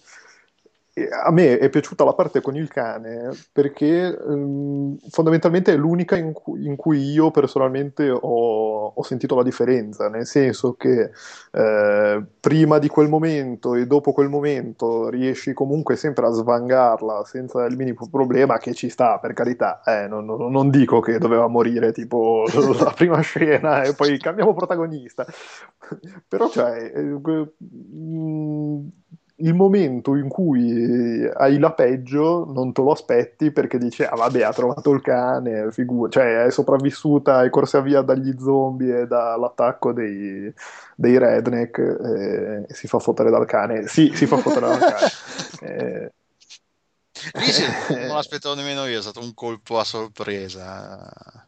a 1.24 1.32
me 1.32 1.58
è 1.58 1.70
piaciuta 1.70 2.04
la 2.04 2.14
parte 2.14 2.42
con 2.42 2.56
il 2.56 2.68
cane 2.68 3.32
perché 3.52 4.18
um, 4.22 4.98
fondamentalmente 5.10 5.74
è 5.74 5.78
l'unica 5.78 6.18
in 6.18 6.34
cui, 6.34 6.66
in 6.66 6.76
cui 6.76 7.12
io 7.12 7.32
personalmente 7.32 8.10
ho, 8.10 8.88
ho, 8.88 9.04
sentito 9.04 9.36
la 9.36 9.44
differenza, 9.44 10.10
nel 10.10 10.26
senso 10.26 10.74
che 10.74 11.12
eh, 11.52 12.24
prima 12.40 12.80
di 12.80 12.88
quel 12.88 13.08
momento 13.08 13.76
e 13.76 13.88
dopo 13.88 14.12
quel 14.12 14.30
momento 14.30 15.10
riesci 15.10 15.54
comunque 15.54 15.96
sempre 15.96 16.26
a 16.26 16.32
svangarla 16.32 17.24
senza 17.24 17.64
il 17.66 17.76
minimo 17.76 18.08
problema, 18.10 18.58
che 18.58 18.74
ci 18.74 18.90
sta 18.90 19.20
per 19.20 19.34
carità, 19.34 19.82
eh, 19.86 20.08
non, 20.08 20.26
non, 20.26 20.52
non, 20.52 20.70
dico 20.70 21.00
che 21.00 21.18
doveva 21.18 21.48
morire 21.48 21.92
tipo 21.92 22.46
la 22.80 22.94
prima 22.96 23.20
scena 23.22 23.84
e 23.84 23.94
poi 23.94 24.18
cambiamo 24.18 24.54
protagonista, 24.54 25.26
però 26.28 26.50
cioè... 26.50 26.92
Eh, 26.96 27.20
mh, 27.60 28.88
il 29.40 29.54
momento 29.54 30.16
in 30.16 30.28
cui 30.28 31.26
hai 31.26 31.60
la 31.60 31.72
peggio 31.74 32.46
non 32.54 32.72
te 32.74 32.82
lo 32.82 32.92
aspetti 32.92 33.52
perché 33.52 33.78
dici 33.78 34.04
ah 34.04 34.16
vabbè 34.16 34.42
ha 34.44 34.52
trovato 34.54 34.92
il 34.92 35.02
cane 35.02 35.72
figu- 35.72 36.12
cioè 36.12 36.46
è 36.46 36.52
sopravvissuta 36.52 37.44
è 37.44 37.50
corsa 37.50 37.82
via 37.82 38.02
dagli 38.02 38.36
zombie 38.40 39.02
e 39.02 39.08
dall'attacco 39.08 39.94
dei, 39.94 40.54
dei 40.96 41.18
redneck 41.18 41.78
e, 41.78 42.66
e 42.68 42.74
si 42.74 42.88
fa 42.88 43.00
fottere 43.00 43.30
dal 43.30 43.46
cane. 43.46 43.88
Sì 43.88 44.12
si 44.14 44.26
fa 44.26 44.38
fottere 44.38 44.68
dal 44.68 44.80
cane. 44.80 45.10
Eh, 45.62 46.12
Lì 47.34 47.52
sì, 47.52 47.64
non 47.90 48.08
l'aspettavo 48.16 48.56
nemmeno 48.56 48.86
io, 48.86 49.00
è 49.00 49.02
stato 49.02 49.20
un 49.20 49.34
colpo 49.34 49.78
a 49.78 49.84
sorpresa. 49.84 51.48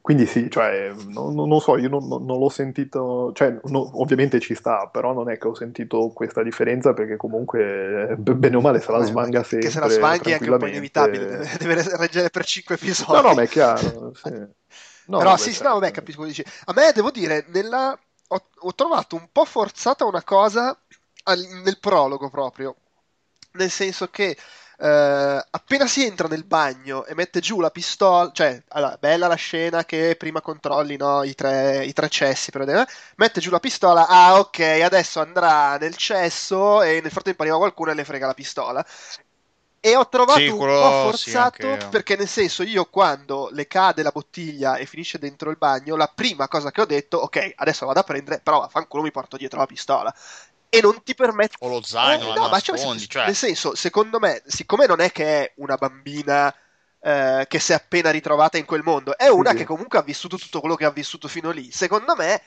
Quindi 0.00 0.24
sì, 0.26 0.48
cioè, 0.48 0.92
non, 1.08 1.34
non 1.34 1.60
so, 1.60 1.76
io 1.76 1.88
non, 1.88 2.06
non, 2.06 2.38
l'ho 2.38 2.48
sentito, 2.48 3.32
cioè, 3.34 3.58
no, 3.64 4.00
ovviamente 4.00 4.38
ci 4.38 4.54
sta, 4.54 4.86
però 4.86 5.12
non 5.12 5.28
è 5.28 5.36
che 5.36 5.48
ho 5.48 5.54
sentito 5.54 6.10
questa 6.14 6.44
differenza 6.44 6.94
perché 6.94 7.16
comunque, 7.16 8.14
bene 8.18 8.56
o 8.56 8.60
male, 8.60 8.80
se 8.80 8.92
la 8.92 9.02
svanga 9.02 9.42
sempre. 9.42 9.66
Che 9.66 9.74
se 9.74 9.80
la 9.80 9.88
svanghi 9.88 10.30
è 10.30 10.34
anche 10.34 10.48
un 10.48 10.58
po' 10.58 10.66
inevitabile, 10.66 11.44
deve, 11.58 11.96
reggere 11.96 12.30
per 12.30 12.44
5 12.44 12.76
episodi. 12.76 13.12
No, 13.12 13.20
no, 13.20 13.34
ma 13.34 13.42
è 13.42 13.48
chiaro. 13.48 14.12
Sì. 14.14 14.30
No, 15.06 15.18
però 15.18 15.36
sì, 15.36 15.52
sì, 15.52 15.62
no, 15.64 15.72
vabbè, 15.72 15.90
capisco 15.90 16.24
dici. 16.24 16.44
A 16.66 16.72
me, 16.72 16.92
devo 16.94 17.10
dire, 17.10 17.44
nella... 17.48 17.98
ho, 18.28 18.42
ho 18.56 18.74
trovato 18.76 19.16
un 19.16 19.26
po' 19.32 19.44
forzata 19.44 20.04
una 20.04 20.22
cosa 20.22 20.78
al, 21.24 21.40
nel 21.64 21.80
prologo 21.80 22.30
proprio, 22.30 22.76
nel 23.54 23.70
senso 23.70 24.08
che 24.08 24.36
Uh, 24.82 25.40
appena 25.50 25.86
si 25.86 26.04
entra 26.04 26.26
nel 26.26 26.42
bagno 26.42 27.04
e 27.04 27.14
mette 27.14 27.38
giù 27.38 27.60
la 27.60 27.70
pistola, 27.70 28.32
cioè, 28.32 28.60
allora, 28.70 28.96
bella 28.98 29.28
la 29.28 29.36
scena 29.36 29.84
che 29.84 30.16
prima 30.18 30.40
controlli 30.40 30.96
no, 30.96 31.22
i, 31.22 31.36
tre, 31.36 31.84
i, 31.84 31.92
tre, 31.92 32.08
cessi, 32.08 32.50
però, 32.50 32.64
eh, 32.64 32.84
mette 33.14 33.40
giù 33.40 33.50
la 33.50 33.60
pistola, 33.60 34.08
ah 34.08 34.40
ok, 34.40 34.58
adesso 34.82 35.20
andrà 35.20 35.76
nel 35.76 35.94
cesso 35.94 36.82
e 36.82 37.00
nel 37.00 37.12
frattempo 37.12 37.42
arriva 37.42 37.58
qualcuno 37.58 37.92
e 37.92 37.94
le 37.94 38.04
frega 38.04 38.26
la 38.26 38.34
pistola. 38.34 38.84
E 39.78 39.94
ho 39.94 40.08
trovato 40.08 40.40
sì, 40.40 40.48
un 40.48 40.58
po' 40.58 40.64
forzato 40.64 41.78
sì, 41.78 41.86
perché 41.88 42.16
nel 42.16 42.28
senso 42.28 42.64
io 42.64 42.84
quando 42.86 43.50
le 43.52 43.68
cade 43.68 44.02
la 44.02 44.10
bottiglia 44.10 44.76
e 44.76 44.86
finisce 44.86 45.18
dentro 45.20 45.50
il 45.50 45.58
bagno, 45.58 45.94
la 45.94 46.10
prima 46.12 46.48
cosa 46.48 46.72
che 46.72 46.80
ho 46.80 46.86
detto, 46.86 47.18
ok, 47.18 47.52
adesso 47.54 47.86
vado 47.86 48.00
a 48.00 48.04
prendere, 48.04 48.40
però 48.40 48.58
vaffanculo 48.58 49.04
mi 49.04 49.12
porto 49.12 49.36
dietro 49.36 49.60
la 49.60 49.66
pistola 49.66 50.12
e 50.74 50.80
non 50.80 51.02
ti 51.02 51.14
permette 51.14 51.56
o 51.60 51.68
lo 51.68 51.82
zaino 51.82 52.32
eh, 52.32 52.34
no, 52.34 52.48
ma 52.48 52.58
cioè, 52.58 52.78
cioè. 52.78 53.26
nel 53.26 53.36
senso 53.36 53.74
secondo 53.74 54.18
me 54.18 54.42
siccome 54.46 54.86
non 54.86 55.00
è 55.00 55.12
che 55.12 55.24
è 55.24 55.52
una 55.56 55.76
bambina 55.76 56.54
eh, 56.98 57.44
che 57.46 57.58
si 57.58 57.72
è 57.72 57.74
appena 57.74 58.08
ritrovata 58.08 58.56
in 58.56 58.64
quel 58.64 58.82
mondo 58.82 59.18
è 59.18 59.28
una 59.28 59.50
sì. 59.50 59.56
che 59.56 59.64
comunque 59.64 59.98
ha 59.98 60.02
vissuto 60.02 60.38
tutto 60.38 60.60
quello 60.60 60.74
che 60.74 60.86
ha 60.86 60.90
vissuto 60.90 61.28
fino 61.28 61.50
lì 61.50 61.70
secondo 61.70 62.16
me 62.16 62.40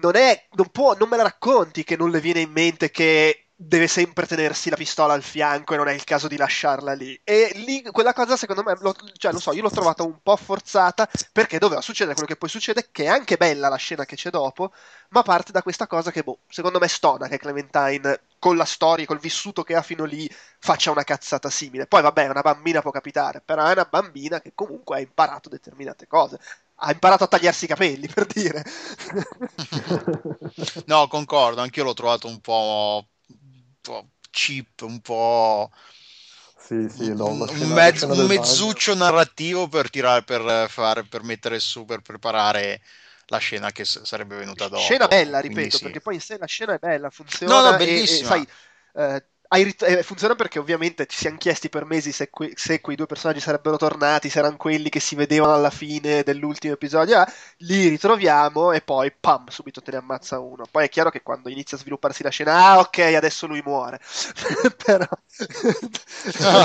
non 0.00 0.16
è 0.16 0.48
non 0.54 0.68
può 0.70 0.96
non 0.96 1.08
me 1.08 1.16
la 1.16 1.22
racconti 1.22 1.84
che 1.84 1.96
non 1.96 2.10
le 2.10 2.20
viene 2.20 2.40
in 2.40 2.50
mente 2.50 2.90
che 2.90 3.47
deve 3.60 3.88
sempre 3.88 4.24
tenersi 4.24 4.70
la 4.70 4.76
pistola 4.76 5.14
al 5.14 5.22
fianco 5.22 5.74
e 5.74 5.76
non 5.76 5.88
è 5.88 5.92
il 5.92 6.04
caso 6.04 6.28
di 6.28 6.36
lasciarla 6.36 6.92
lì. 6.92 7.20
E 7.24 7.50
lì 7.56 7.82
quella 7.82 8.12
cosa, 8.12 8.36
secondo 8.36 8.62
me, 8.62 8.76
lo, 8.80 8.94
cioè, 9.16 9.32
lo 9.32 9.40
so, 9.40 9.52
io 9.52 9.62
l'ho 9.62 9.70
trovata 9.70 10.04
un 10.04 10.22
po' 10.22 10.36
forzata 10.36 11.08
perché 11.32 11.58
doveva 11.58 11.80
succedere 11.80 12.14
quello 12.14 12.28
che 12.28 12.36
poi 12.36 12.48
succede, 12.48 12.88
che 12.92 13.04
è 13.04 13.08
anche 13.08 13.36
bella 13.36 13.68
la 13.68 13.76
scena 13.76 14.04
che 14.04 14.14
c'è 14.14 14.30
dopo, 14.30 14.72
ma 15.08 15.22
parte 15.22 15.50
da 15.50 15.62
questa 15.62 15.88
cosa 15.88 16.12
che, 16.12 16.22
boh, 16.22 16.38
secondo 16.48 16.78
me 16.78 16.86
stona 16.86 17.26
che 17.26 17.36
Clementine, 17.38 18.20
con 18.38 18.56
la 18.56 18.64
storia, 18.64 19.06
col 19.06 19.18
vissuto 19.18 19.64
che 19.64 19.74
ha 19.74 19.82
fino 19.82 20.04
lì, 20.04 20.30
faccia 20.60 20.92
una 20.92 21.02
cazzata 21.02 21.50
simile. 21.50 21.88
Poi, 21.88 22.02
vabbè, 22.02 22.28
una 22.28 22.42
bambina 22.42 22.80
può 22.80 22.92
capitare, 22.92 23.42
però 23.44 23.66
è 23.66 23.72
una 23.72 23.88
bambina 23.90 24.40
che 24.40 24.52
comunque 24.54 24.96
ha 24.96 25.00
imparato 25.00 25.48
determinate 25.48 26.06
cose 26.06 26.38
ha 26.80 26.92
imparato 26.92 27.24
a 27.24 27.26
tagliarsi 27.26 27.64
i 27.64 27.68
capelli 27.68 28.06
per 28.06 28.24
dire. 28.26 28.64
no, 30.86 31.08
concordo, 31.08 31.60
anch'io 31.60 31.82
l'ho 31.82 31.92
trovato 31.92 32.28
un 32.28 32.40
po' 32.40 33.04
po' 33.80 34.10
cheap, 34.30 34.82
un 34.82 35.00
po'. 35.00 35.70
Sì, 36.56 36.88
sì, 36.90 37.14
no, 37.14 37.28
un, 37.30 37.72
mezz- 37.72 38.06
un 38.08 38.24
mezzuccio 38.26 38.94
bagno. 38.94 38.94
narrativo 38.94 39.68
per 39.68 39.90
tirare 39.90 40.22
per 40.24 40.68
fare 40.70 41.04
per 41.04 41.22
mettere 41.22 41.58
su 41.60 41.84
per 41.84 42.00
preparare 42.02 42.80
la 43.26 43.38
scena 43.38 43.70
che 43.72 43.84
s- 43.84 44.02
sarebbe 44.02 44.36
venuta 44.36 44.68
dopo. 44.68 44.96
Scena 44.96 45.08
bella, 45.08 45.40
ripeto, 45.40 45.78
sì. 45.78 45.78
perché 45.78 46.00
poi 46.00 46.14
in 46.14 46.20
sé 46.20 46.38
la 46.38 46.46
scena 46.46 46.74
è 46.74 46.78
bella, 46.78 47.10
funziona. 47.10 47.54
No, 47.54 47.62
no, 47.62 47.74
bellissima. 47.74 48.36
E, 48.36 48.42
e, 48.42 48.44
sai, 48.44 48.48
eh, 48.94 49.26
funziona 50.02 50.34
perché 50.34 50.58
ovviamente 50.58 51.06
ci 51.06 51.16
siamo 51.16 51.38
chiesti 51.38 51.68
per 51.68 51.84
mesi 51.84 52.12
se, 52.12 52.28
que- 52.30 52.52
se, 52.54 52.80
quei 52.80 52.96
due 52.96 53.06
personaggi 53.06 53.40
sarebbero 53.40 53.76
tornati, 53.78 54.28
se 54.28 54.38
erano 54.40 54.56
quelli 54.56 54.88
che 54.90 55.00
si 55.00 55.14
vedevano 55.14 55.54
alla 55.54 55.70
fine 55.70 56.22
dell'ultimo 56.22 56.74
episodio. 56.74 57.18
Ah, 57.18 57.32
li 57.58 57.88
ritroviamo 57.88 58.72
e 58.72 58.82
poi 58.82 59.10
pam, 59.12 59.48
subito 59.48 59.80
te 59.80 59.92
ne 59.92 59.96
ammazza 59.98 60.38
uno. 60.38 60.64
Poi 60.70 60.84
è 60.84 60.88
chiaro 60.88 61.10
che 61.10 61.22
quando 61.22 61.48
inizia 61.48 61.76
a 61.76 61.80
svilupparsi 61.80 62.22
la 62.22 62.30
scena, 62.30 62.54
ah 62.66 62.78
ok, 62.80 62.98
adesso 63.16 63.46
lui 63.46 63.62
muore. 63.64 64.00
Però... 64.84 65.06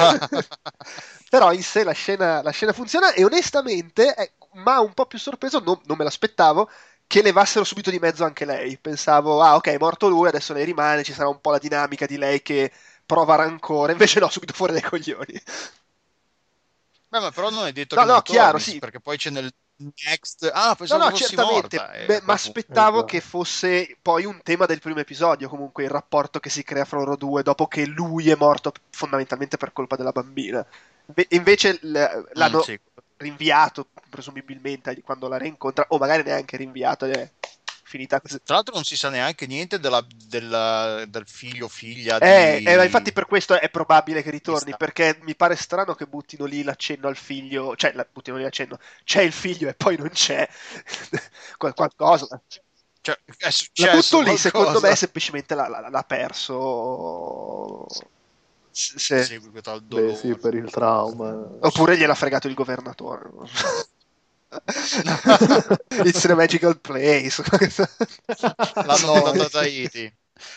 Però 1.30 1.52
in 1.52 1.64
sé 1.64 1.84
la 1.84 1.94
scena, 1.94 2.42
la 2.42 2.52
scena 2.52 2.74
funziona 2.74 3.14
e 3.14 3.24
onestamente, 3.24 4.16
eh, 4.16 4.34
ma 4.54 4.80
un 4.80 4.94
po' 4.94 5.06
più 5.08 5.18
sorpreso, 5.18 5.60
non, 5.60 5.80
non 5.86 5.98
me 5.98 6.04
l'aspettavo 6.04 6.70
che 7.14 7.22
levassero 7.22 7.64
subito 7.64 7.92
di 7.92 8.00
mezzo 8.00 8.24
anche 8.24 8.44
lei. 8.44 8.76
Pensavo, 8.80 9.44
ah 9.44 9.54
ok, 9.54 9.68
è 9.68 9.78
morto 9.78 10.10
lui, 10.10 10.30
adesso 10.30 10.52
lei 10.52 10.66
rimane, 10.66 11.04
ci 11.04 11.14
sarà 11.14 11.30
un 11.30 11.40
po' 11.40 11.52
la 11.52 11.60
dinamica 11.60 12.08
di 12.08 12.18
lei 12.18 12.42
che 12.42 12.72
prova 13.06 13.36
rancore, 13.36 13.92
invece 13.92 14.20
no, 14.20 14.30
subito 14.30 14.54
fuori 14.54 14.74
dai 14.74 14.82
coglioni. 14.82 15.40
Beh, 17.10 17.20
ma 17.20 17.30
però 17.30 17.52
non 17.52 17.68
è 17.68 17.72
detto 17.72 17.94
no, 17.94 18.02
che 18.02 18.08
no, 18.08 18.22
chiaro, 18.24 18.58
sì. 18.58 18.80
perché 18.80 19.00
poi 19.00 19.18
c'è 19.18 19.30
nel 19.30 19.54
next... 20.06 20.50
Ah, 20.52 20.74
pensavo 20.74 21.04
no, 21.04 21.10
no, 21.12 21.16
certamente, 21.16 21.78
morta, 21.78 21.94
eh, 21.94 22.22
ma 22.24 22.34
aspettavo 22.34 22.98
esatto. 22.98 23.12
che 23.12 23.22
fosse 23.22 23.96
poi 24.02 24.26
un 24.26 24.42
tema 24.42 24.66
del 24.66 24.80
primo 24.80 25.00
episodio, 25.00 25.50
comunque 25.50 25.84
il 25.84 25.92
rapporto 25.92 26.40
che 26.40 26.50
si 26.50 26.64
crea 26.64 26.84
fra 26.84 26.98
loro 26.98 27.16
due 27.16 27.44
dopo 27.44 27.68
che 27.68 27.86
lui 27.86 28.32
è 28.32 28.36
morto 28.36 28.74
fondamentalmente 28.90 29.58
per 29.58 29.72
colpa 29.72 29.96
della 29.96 30.12
bambina. 30.12 30.66
invece 31.30 31.78
l'hanno... 31.84 32.58
Mm, 32.58 32.62
sì 32.62 32.80
rinviato 33.24 33.88
presumibilmente 34.14 35.02
quando 35.02 35.28
la 35.28 35.38
rincontra, 35.38 35.86
o 35.90 35.98
magari 35.98 36.22
neanche 36.22 36.56
rinviato. 36.58 37.06
È 37.06 37.32
finita 37.84 38.22
così. 38.22 38.40
Tra 38.44 38.56
l'altro, 38.56 38.76
non 38.76 38.84
si 38.84 38.96
sa 38.96 39.10
neanche 39.10 39.48
niente 39.48 39.80
della, 39.80 40.06
della, 40.28 41.04
del 41.08 41.26
figlio 41.28 41.66
o 41.66 41.68
figlia. 41.68 42.20
Eh, 42.20 42.60
di... 42.60 42.66
eh, 42.66 42.84
infatti, 42.84 43.12
per 43.12 43.26
questo 43.26 43.60
è 43.60 43.70
probabile 43.70 44.22
che 44.22 44.30
ritorni. 44.30 44.76
Perché 44.78 45.18
mi 45.22 45.36
pare 45.36 45.56
strano 45.56 45.96
che 45.96 46.06
buttino 46.06 46.46
lì 46.46 46.64
l'accenno 46.64 47.08
al 47.08 47.18
figlio, 47.18 47.76
cioè, 47.76 47.94
la, 47.94 48.06
buttino 48.12 48.38
lì 48.38 48.44
l'accenno, 48.44 48.80
c'è 49.04 49.22
il 49.22 49.34
figlio 49.34 49.70
e 49.70 49.74
poi 49.74 49.98
non 49.98 50.10
c'è 50.10 50.48
qualcosa. 51.58 52.42
Cioè, 53.02 53.20
è 53.38 53.86
la 53.86 53.92
butto 53.92 54.22
lì, 54.22 54.38
secondo 54.38 54.80
me, 54.80 54.96
semplicemente 54.96 55.56
l'ha, 55.56 55.68
l'ha, 55.68 55.90
l'ha 55.90 56.04
perso 56.04 57.86
se... 58.74 59.24
Segui 59.24 59.62
tal 59.62 59.84
dolore. 59.84 60.14
Beh, 60.14 60.16
sì, 60.16 60.36
per 60.36 60.56
il 60.56 60.70
trauma. 60.72 61.48
Oppure 61.60 61.96
gliel'ha 61.96 62.16
fregato 62.16 62.48
il 62.48 62.56
governatore. 62.56 63.30
It's 66.06 66.26
a 66.26 66.36
magical 66.36 66.80
place. 66.80 67.42
L'hanno 68.86 69.14
mandato 69.14 69.42
a 69.44 69.50
Tahiti. 69.50 70.14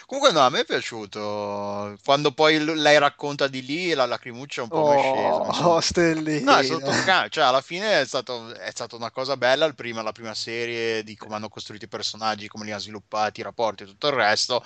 Comunque 0.07 0.33
no, 0.33 0.41
a 0.41 0.51
me 0.51 0.61
è 0.61 0.65
piaciuto. 0.65 1.97
Quando 2.05 2.33
poi 2.33 2.59
lei 2.65 2.99
racconta 2.99 3.47
di 3.47 3.65
lì, 3.65 3.93
la 3.93 4.07
lacrimuccia 4.07 4.61
è 4.61 4.65
un 4.65 4.71
po' 4.71 4.77
oh, 4.77 5.51
scesa. 5.53 5.69
Oh, 5.69 5.81
stellina. 5.81 6.53
No, 6.53 6.59
è 6.59 6.65
stato 6.65 7.29
Cioè, 7.29 7.45
alla 7.45 7.61
fine 7.61 8.01
è, 8.01 8.07
stato, 8.07 8.55
è 8.55 8.71
stata 8.71 8.97
una 8.97 9.11
cosa 9.11 9.37
bella, 9.37 9.73
prima, 9.73 10.03
la 10.03 10.13
prima 10.13 10.35
serie, 10.35 11.03
di 11.05 11.17
come 11.17 11.35
hanno 11.35 11.49
costruito 11.49 11.85
i 11.85 11.89
personaggi, 11.89 12.49
come 12.49 12.65
li 12.65 12.71
hanno 12.73 12.81
sviluppati, 12.81 13.41
i 13.41 13.43
rapporti 13.45 13.83
e 13.83 13.87
tutto 13.87 14.09
il 14.09 14.15
resto. 14.15 14.65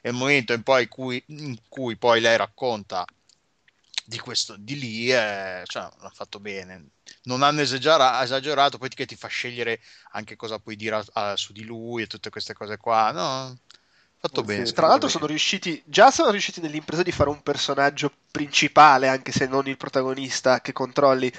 E 0.00 0.10
il 0.10 0.14
momento 0.14 0.52
in, 0.52 0.62
poi 0.62 0.88
cui, 0.88 1.22
in 1.28 1.56
cui 1.68 1.96
poi 1.96 2.20
lei 2.20 2.36
racconta 2.36 3.04
di 4.04 4.18
questo 4.18 4.56
di 4.58 4.78
lì 4.78 5.12
eh, 5.12 5.62
cioè, 5.64 5.88
l'ha 6.00 6.12
fatto 6.12 6.40
bene 6.40 6.90
non 7.24 7.42
hanno 7.42 7.60
esagera- 7.60 8.22
esagerato 8.22 8.78
poi 8.78 8.88
che 8.88 9.06
ti 9.06 9.16
fa 9.16 9.28
scegliere 9.28 9.80
anche 10.12 10.36
cosa 10.36 10.58
puoi 10.58 10.76
dire 10.76 10.96
a, 10.96 11.04
a, 11.12 11.36
su 11.36 11.52
di 11.52 11.64
lui 11.64 12.02
e 12.02 12.06
tutte 12.06 12.30
queste 12.30 12.54
cose 12.54 12.76
qua 12.76 13.12
no 13.12 13.58
fatto 14.18 14.40
sì, 14.40 14.46
bene 14.46 14.72
tra 14.72 14.86
l'altro 14.86 15.06
bene. 15.06 15.12
sono 15.12 15.26
riusciti 15.26 15.82
già 15.86 16.10
sono 16.10 16.30
riusciti 16.30 16.60
nell'impresa 16.60 17.02
di 17.02 17.12
fare 17.12 17.30
un 17.30 17.42
personaggio 17.42 18.12
principale 18.30 19.08
anche 19.08 19.32
se 19.32 19.46
non 19.46 19.66
il 19.66 19.76
protagonista 19.76 20.60
che 20.60 20.72
controlli 20.72 21.32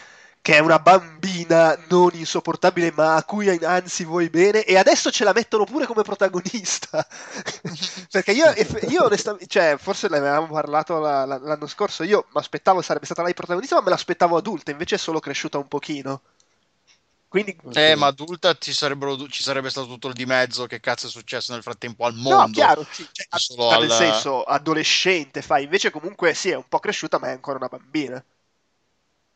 che 0.44 0.58
è 0.58 0.60
una 0.60 0.78
bambina 0.78 1.80
non 1.88 2.10
insopportabile, 2.12 2.92
ma 2.92 3.16
a 3.16 3.24
cui 3.24 3.48
anzi 3.64 4.04
vuoi 4.04 4.30
bene, 4.30 4.66
e 4.66 4.78
adesso 4.78 5.10
ce 5.10 5.24
la 5.24 5.32
mettono 5.32 5.64
pure 5.64 5.86
come 5.86 6.04
protagonista. 6.04 7.08
Perché 8.12 8.34
io, 8.34 8.54
io 8.90 9.06
onestamente, 9.06 9.48
cioè, 9.48 9.78
forse 9.80 10.10
ne 10.10 10.18
avevamo 10.18 10.48
parlato 10.48 11.00
la, 11.00 11.24
la, 11.24 11.38
l'anno 11.38 11.66
scorso, 11.66 12.04
io 12.04 12.26
mi 12.34 12.42
aspettavo 12.42 12.82
sarebbe 12.82 13.06
stata 13.06 13.24
lei 13.24 13.34
protagonista, 13.34 13.78
ma 13.78 13.84
me 13.84 13.92
l'aspettavo 13.92 14.36
adulta, 14.36 14.72
invece 14.72 14.96
è 14.96 14.98
solo 14.98 15.22
cresciuta 15.22 15.58
un 15.58 15.70
pochino. 15.70 16.22
Quindi, 17.30 17.58
eh, 17.72 17.96
ma 17.96 18.08
adulta 18.08 18.54
ci, 18.60 18.74
ci, 18.74 19.44
sarebbe 19.44 19.70
stato 19.70 19.88
tutto 19.88 20.10
il 20.10 20.14
di 20.14 20.26
mezzo. 20.26 20.68
Che 20.68 20.82
cazzo 20.82 21.08
è 21.08 21.10
successo 21.10 21.54
nel 21.54 21.64
frattempo 21.64 22.04
al 22.06 22.16
mondo? 22.16 22.36
No, 22.38 22.50
chiaro, 22.50 22.86
sì. 22.92 23.08
Cioè, 23.10 23.28
solo 23.40 23.70
al... 23.70 23.80
nel 23.80 23.92
senso 23.92 24.44
adolescente, 24.44 25.42
fai. 25.42 25.64
Invece, 25.64 25.90
comunque, 25.90 26.34
sì, 26.34 26.50
è 26.50 26.56
un 26.56 26.68
po' 26.68 26.80
cresciuta, 26.80 27.18
ma 27.18 27.30
è 27.30 27.32
ancora 27.32 27.58
una 27.58 27.70
bambina. 27.70 28.24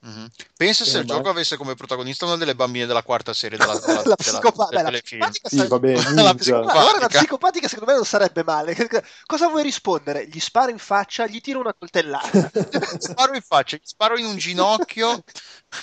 Mm-hmm. 0.08 0.26
Pensa 0.56 0.86
se 0.86 1.00
il 1.00 1.06
gioco 1.06 1.28
avesse 1.28 1.58
come 1.58 1.76
protagonista 1.76 2.26
una 2.26 2.38
delle 2.38 2.56
bambine 2.56 2.86
della 2.86 3.04
quarta 3.04 3.34
serie 3.34 3.58
della, 3.58 3.78
della, 3.78 4.02
la 4.06 4.16
psicopatica, 4.16 4.84
della, 4.84 5.00
la 5.18 5.32
sì, 5.44 5.68
vabbè, 5.68 6.14
la 6.14 6.34
psicopatica. 6.34 6.80
Allora 6.80 7.00
la 7.00 7.08
psicopatica 7.08 7.68
secondo 7.68 7.92
me 7.92 7.98
non 7.98 8.06
sarebbe 8.06 8.44
male. 8.46 8.74
Cosa 9.26 9.50
vuoi 9.50 9.64
rispondere? 9.64 10.26
Gli 10.28 10.40
sparo 10.40 10.72
in 10.72 10.78
faccia, 10.78 11.28
gli 11.28 11.42
tiro 11.42 11.60
una 11.60 11.74
coltellata. 11.78 12.52
sparo 13.00 13.34
in 13.34 13.42
faccia, 13.42 13.76
gli 13.76 13.82
sparo 13.84 14.18
in 14.18 14.26
un 14.26 14.38
ginocchio. 14.38 15.24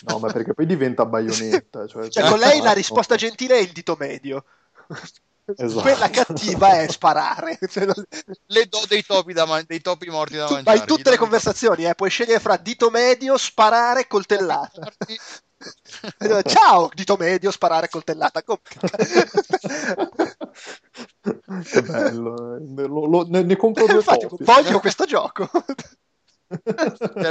No, 0.06 0.18
ma 0.18 0.32
perché 0.32 0.54
poi 0.54 0.64
diventa 0.64 1.04
baionetta. 1.04 1.86
Cioè, 1.86 2.08
cioè 2.08 2.28
con 2.28 2.38
lei 2.38 2.62
la 2.62 2.72
risposta 2.72 3.16
gentile 3.16 3.58
è 3.58 3.60
il 3.60 3.72
dito 3.72 3.94
medio. 3.98 4.44
Esatto. 5.46 5.82
Quella 5.82 6.08
cattiva 6.08 6.80
è 6.80 6.88
sparare. 6.88 7.58
Le 8.46 8.66
do 8.66 8.82
dei 8.88 9.04
topi, 9.04 9.34
da 9.34 9.44
man- 9.44 9.64
dei 9.66 9.82
topi 9.82 10.08
morti 10.08 10.36
da 10.36 10.46
tu, 10.46 10.54
mangiare. 10.54 10.76
Ma 10.76 10.82
in 10.82 10.88
tutte 10.88 11.10
le 11.10 11.18
conversazioni, 11.18 11.84
eh, 11.84 11.94
puoi 11.94 12.08
scegliere 12.08 12.40
fra 12.40 12.56
dito 12.56 12.88
medio, 12.88 13.36
sparare, 13.36 14.06
coltellata. 14.06 14.90
Ciao, 16.44 16.88
dito 16.94 17.16
medio, 17.16 17.50
sparare, 17.50 17.90
coltellata. 17.90 18.42
che 21.62 21.82
bello, 21.82 22.58
lo, 22.86 23.06
lo, 23.06 23.26
ne, 23.28 23.42
ne 23.42 23.56
compro 23.56 23.86
due 23.86 23.96
Infatti, 23.96 24.26
topi. 24.26 24.44
voglio 24.44 24.80
questo 24.80 25.04
gioco. 25.04 25.50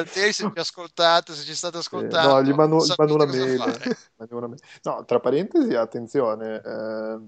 se 0.05 0.33
ci 0.33 0.43
ascoltate 0.55 1.33
se 1.33 1.43
ci 1.43 1.53
state 1.53 1.77
ascoltando 1.77 2.33
no, 2.33 2.43
gli 2.43 2.51
mando, 2.51 2.83
gli 2.83 2.93
mando 2.97 3.13
una, 3.13 3.25
mail. 3.25 3.95
una 4.31 4.47
mail 4.47 4.59
no 4.81 5.05
tra 5.05 5.19
parentesi 5.19 5.75
attenzione 5.75 6.61
eh, 6.61 7.19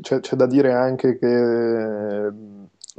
c'è, 0.00 0.20
c'è 0.20 0.36
da 0.36 0.46
dire 0.46 0.72
anche 0.72 1.18
che 1.18 2.32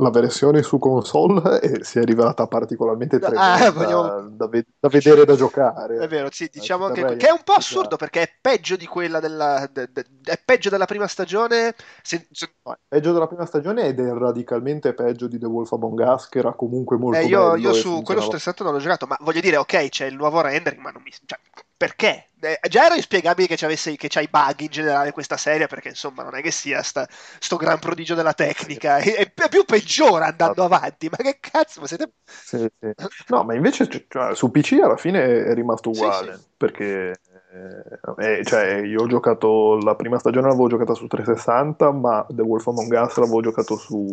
la 0.02 0.10
versione 0.10 0.64
su 0.64 0.78
console 0.80 1.60
è, 1.62 1.84
si 1.84 2.00
è 2.00 2.04
rivelata 2.04 2.48
particolarmente 2.48 3.18
ah, 3.18 3.20
tremenda 3.20 3.66
ah, 3.66 3.72
vogliamo... 3.72 4.30
da, 4.30 4.48
ve- 4.48 4.66
da, 4.80 4.90
vedere 4.90 5.26
da 5.26 5.36
giocare. 5.36 5.98
È 5.98 6.08
vero, 6.08 6.30
sì, 6.32 6.50
diciamo 6.52 6.90
che, 6.90 7.16
che, 7.16 7.28
è 7.28 7.32
un 7.32 7.42
po' 7.44 7.54
assurdo 7.54 7.96
perché 7.96 8.22
è 8.22 8.32
peggio 8.40 8.76
di 8.76 8.86
quella 8.86 9.20
della 9.20 9.70
de, 9.72 9.90
de, 9.92 10.06
è 10.24 10.40
peggio 10.44 10.70
della 10.70 10.86
prima 10.86 11.08
stagione. 11.08 11.76
Se. 12.02 12.28
No, 12.64 12.74
è 12.74 12.78
peggio 12.88 13.14
della 13.14 13.28
prima 13.28 13.46
stagione 13.46 13.86
ed 13.86 14.00
è 14.00 14.12
radicalmente 14.12 14.94
peggio 14.94 15.28
di 15.28 15.38
The 15.38 15.46
Wolf 15.46 15.72
Among 15.74 16.00
Us 16.00 16.30
che 16.30 16.40
era 16.40 16.54
comunque 16.54 16.98
molto 16.98 17.20
eh, 17.20 17.26
io. 17.26 17.56
Io 17.56 17.74
su 17.74 18.02
quello 18.02 18.22
su 18.22 18.30
360 18.30 18.64
non 18.64 18.74
l'ho 18.74 18.80
giocato, 18.80 19.06
ma 19.06 19.18
voglio 19.22 19.42
dire, 19.42 19.58
ok, 19.58 19.90
c'è 19.90 20.06
il 20.06 20.16
nuovo 20.16 20.42
rendering, 20.42 20.82
ma 20.82 20.92
non 20.92 21.02
mi 21.04 21.12
cioè, 21.12 21.40
perché? 21.82 22.28
Eh, 22.40 22.60
già 22.70 22.86
era 22.86 22.96
inspiegabile 22.96 23.48
che, 23.48 23.56
c'avesse, 23.56 23.96
che 23.96 24.08
c'hai 24.08 24.28
bug 24.30 24.60
in 24.60 24.68
generale 24.68 25.12
questa 25.12 25.36
serie, 25.36 25.66
perché 25.66 25.90
insomma 25.90 26.22
non 26.22 26.36
è 26.36 26.42
che 26.42 26.52
sia 26.52 26.84
sta, 26.84 27.08
sto 27.10 27.56
gran 27.56 27.80
prodigio 27.80 28.14
della 28.14 28.34
tecnica, 28.34 28.98
è, 28.98 29.34
è 29.34 29.50
più 29.50 29.66
peggiore 29.66 30.26
andando 30.26 30.64
avanti, 30.64 31.10
ma 31.10 31.18
che 31.18 31.40
cazzo, 31.40 31.82
ma 31.82 31.88
siete... 31.88 32.12
Sì, 32.24 32.58
sì. 32.80 32.92
No, 33.30 33.44
ma 33.44 33.56
invece 33.56 33.88
cioè, 34.08 34.36
su 34.36 34.52
PC 34.52 34.74
alla 34.84 34.98
fine 34.98 35.44
è 35.46 35.54
rimasto 35.56 35.90
uguale, 35.90 36.36
sì, 36.36 36.44
perché 36.56 37.20
eh, 37.54 38.38
eh, 38.40 38.44
cioè, 38.46 38.76
io 38.78 39.02
ho 39.02 39.08
giocato 39.08 39.78
la 39.78 39.96
prima 39.96 40.18
stagione 40.18 40.48
l'avevo 40.48 40.70
giocata 40.70 40.94
su 40.94 41.08
360, 41.08 41.92
ma 41.92 42.26
The 42.30 42.42
Wolf 42.44 42.66
Among 42.68 42.92
Us 43.04 43.18
l'avevo 43.18 43.42
giocato 43.42 43.76
su, 43.76 44.10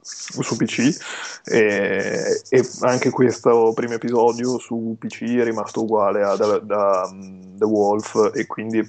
su 0.00 0.56
PC 0.56 0.98
e, 1.44 2.42
e, 2.48 2.68
anche 2.80 3.10
questo 3.10 3.72
primo 3.72 3.94
episodio 3.94 4.58
su 4.58 4.96
PC 4.98 5.36
è 5.36 5.44
rimasto 5.44 5.82
uguale 5.82 6.24
a 6.24 6.34
da, 6.34 6.58
da 6.58 7.08
um, 7.08 7.56
The 7.56 7.64
Wolf 7.64 8.32
e 8.34 8.46
quindi 8.46 8.80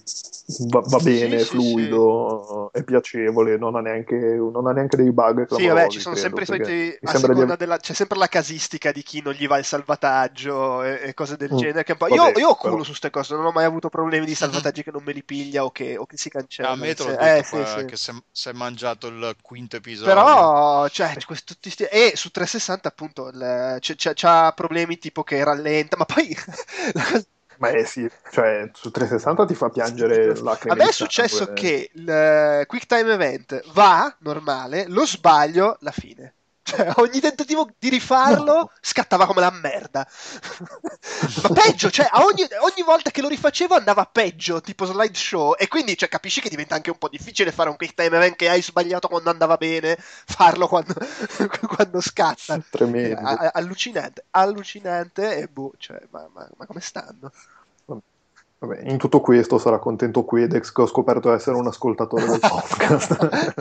va, 0.69 0.81
va 0.85 0.97
bene, 0.97 1.37
sì, 1.37 1.43
è 1.43 1.47
fluido, 1.47 2.69
sì, 2.71 2.77
sì. 2.77 2.81
è 2.81 2.83
piacevole, 2.83 3.57
non 3.57 3.75
ha, 3.75 3.81
neanche, 3.81 4.15
non 4.15 4.67
ha 4.67 4.71
neanche 4.71 4.97
dei 4.97 5.11
bug. 5.11 5.53
Sì, 5.53 5.67
vabbè, 5.67 5.87
ci 5.87 5.99
sono 5.99 6.15
sempre 6.15 6.43
i 6.43 6.45
soliti. 6.45 6.97
Di... 6.99 7.55
Della, 7.57 7.77
c'è 7.77 7.93
sempre 7.93 8.17
la 8.17 8.27
casistica 8.27 8.91
di 8.91 9.03
chi 9.03 9.21
non 9.21 9.33
gli 9.33 9.47
va 9.47 9.57
il 9.57 9.65
salvataggio 9.65 10.81
e, 10.83 10.99
e 11.03 11.13
cose 11.13 11.37
del 11.37 11.53
mm. 11.53 11.57
genere. 11.57 11.83
Che 11.83 11.95
Vabbè, 11.97 12.13
io, 12.13 12.31
io 12.39 12.49
ho 12.49 12.55
culo 12.55 12.71
però... 12.71 12.83
su 12.83 12.89
queste 12.89 13.09
cose, 13.09 13.35
non 13.35 13.45
ho 13.45 13.51
mai 13.51 13.65
avuto 13.65 13.82
avuto 13.83 13.89
problemi 13.89 14.25
di 14.25 14.35
salvataggi 14.35 14.83
che 14.83 14.91
non 14.91 15.03
me 15.03 15.11
li 15.11 15.23
piglia 15.23 15.63
o 15.63 15.71
che, 15.71 15.97
o 15.97 16.05
che 16.05 16.17
si 16.17 16.29
cancella. 16.29 16.69
A 16.69 16.75
me 16.75 16.93
te 16.93 17.03
l'ho 17.03 17.17
eh, 17.17 17.43
sì, 17.43 17.63
sì. 17.65 17.85
che 17.85 17.95
si 17.97 18.49
è 18.49 18.53
mangiato 18.53 19.07
il 19.07 19.35
quinto 19.41 19.77
episodio. 19.77 20.13
Però, 20.13 20.87
cioè, 20.89 21.15
tutti 21.43 21.69
sti... 21.69 21.83
e 21.83 22.13
su 22.15 22.31
360 22.31 22.87
appunto 22.87 23.27
il... 23.27 23.77
c'è, 23.79 23.95
c'è, 23.95 24.13
c'ha 24.13 24.51
problemi 24.53 24.97
tipo 24.97 25.23
che 25.23 25.43
rallenta, 25.43 25.97
ma 25.97 26.05
poi... 26.05 26.35
Ma 27.57 27.69
eh 27.69 27.85
sì, 27.85 28.09
cioè 28.31 28.69
su 28.73 28.89
360 28.89 29.45
ti 29.45 29.53
fa 29.53 29.69
piangere 29.69 30.35
la 30.41 30.57
A 30.67 30.75
me 30.75 30.89
è 30.89 30.91
successo 30.91 31.53
che 31.53 31.91
il 31.93 32.63
Quick 32.65 32.87
Time 32.87 33.13
Event 33.13 33.71
va 33.73 34.13
normale, 34.19 34.87
lo 34.87 35.05
sbaglio, 35.05 35.77
la 35.81 35.91
fine. 35.91 36.33
Cioè, 36.63 36.93
ogni 36.95 37.19
tentativo 37.19 37.69
di 37.77 37.89
rifarlo 37.89 38.53
no. 38.53 38.71
scattava 38.79 39.25
come 39.25 39.41
la 39.41 39.51
merda. 39.51 40.07
Ma 41.43 41.49
peggio, 41.49 41.91
cioè, 41.91 42.07
ogni, 42.13 42.47
ogni, 42.61 42.83
volta 42.85 43.11
che 43.11 43.21
lo 43.21 43.27
rifacevo 43.27 43.75
andava 43.75 44.05
peggio, 44.05 44.61
tipo 44.61 44.85
slideshow. 44.85 45.55
E 45.57 45.67
quindi, 45.67 45.97
cioè, 45.97 46.07
capisci 46.07 46.39
che 46.39 46.49
diventa 46.49 46.75
anche 46.75 46.89
un 46.89 46.97
po' 46.97 47.09
difficile 47.09 47.51
fare 47.51 47.69
un 47.69 47.75
quick 47.75 47.93
time 47.93 48.15
event 48.15 48.37
che 48.37 48.49
hai 48.49 48.61
sbagliato 48.61 49.09
quando 49.09 49.29
andava 49.29 49.57
bene, 49.57 49.97
farlo 49.99 50.67
quando, 50.69 50.93
quando 51.67 51.99
scatta. 51.99 52.57
Tremendo. 52.69 53.49
allucinante, 53.51 54.25
allucinante. 54.31 55.37
E 55.37 55.47
boh, 55.47 55.73
cioè, 55.77 56.01
ma, 56.11 56.29
ma, 56.31 56.47
ma 56.55 56.65
come 56.65 56.79
stanno? 56.79 57.29
Vabbè, 58.63 58.89
in 58.89 58.97
tutto 58.97 59.19
questo 59.19 59.57
sarà 59.57 59.77
contento 59.77 60.23
Quedex 60.23 60.71
che 60.71 60.81
ho 60.81 60.87
scoperto 60.87 61.33
essere 61.33 61.57
un 61.57 61.67
ascoltatore 61.67 62.25
del 62.25 62.39
podcast. 62.47 63.51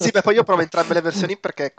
sì, 0.00 0.10
beh, 0.10 0.20
poi 0.20 0.34
io 0.34 0.42
provo 0.42 0.62
entrambe 0.62 0.94
le 0.94 1.00
versioni 1.00 1.36
perché 1.36 1.74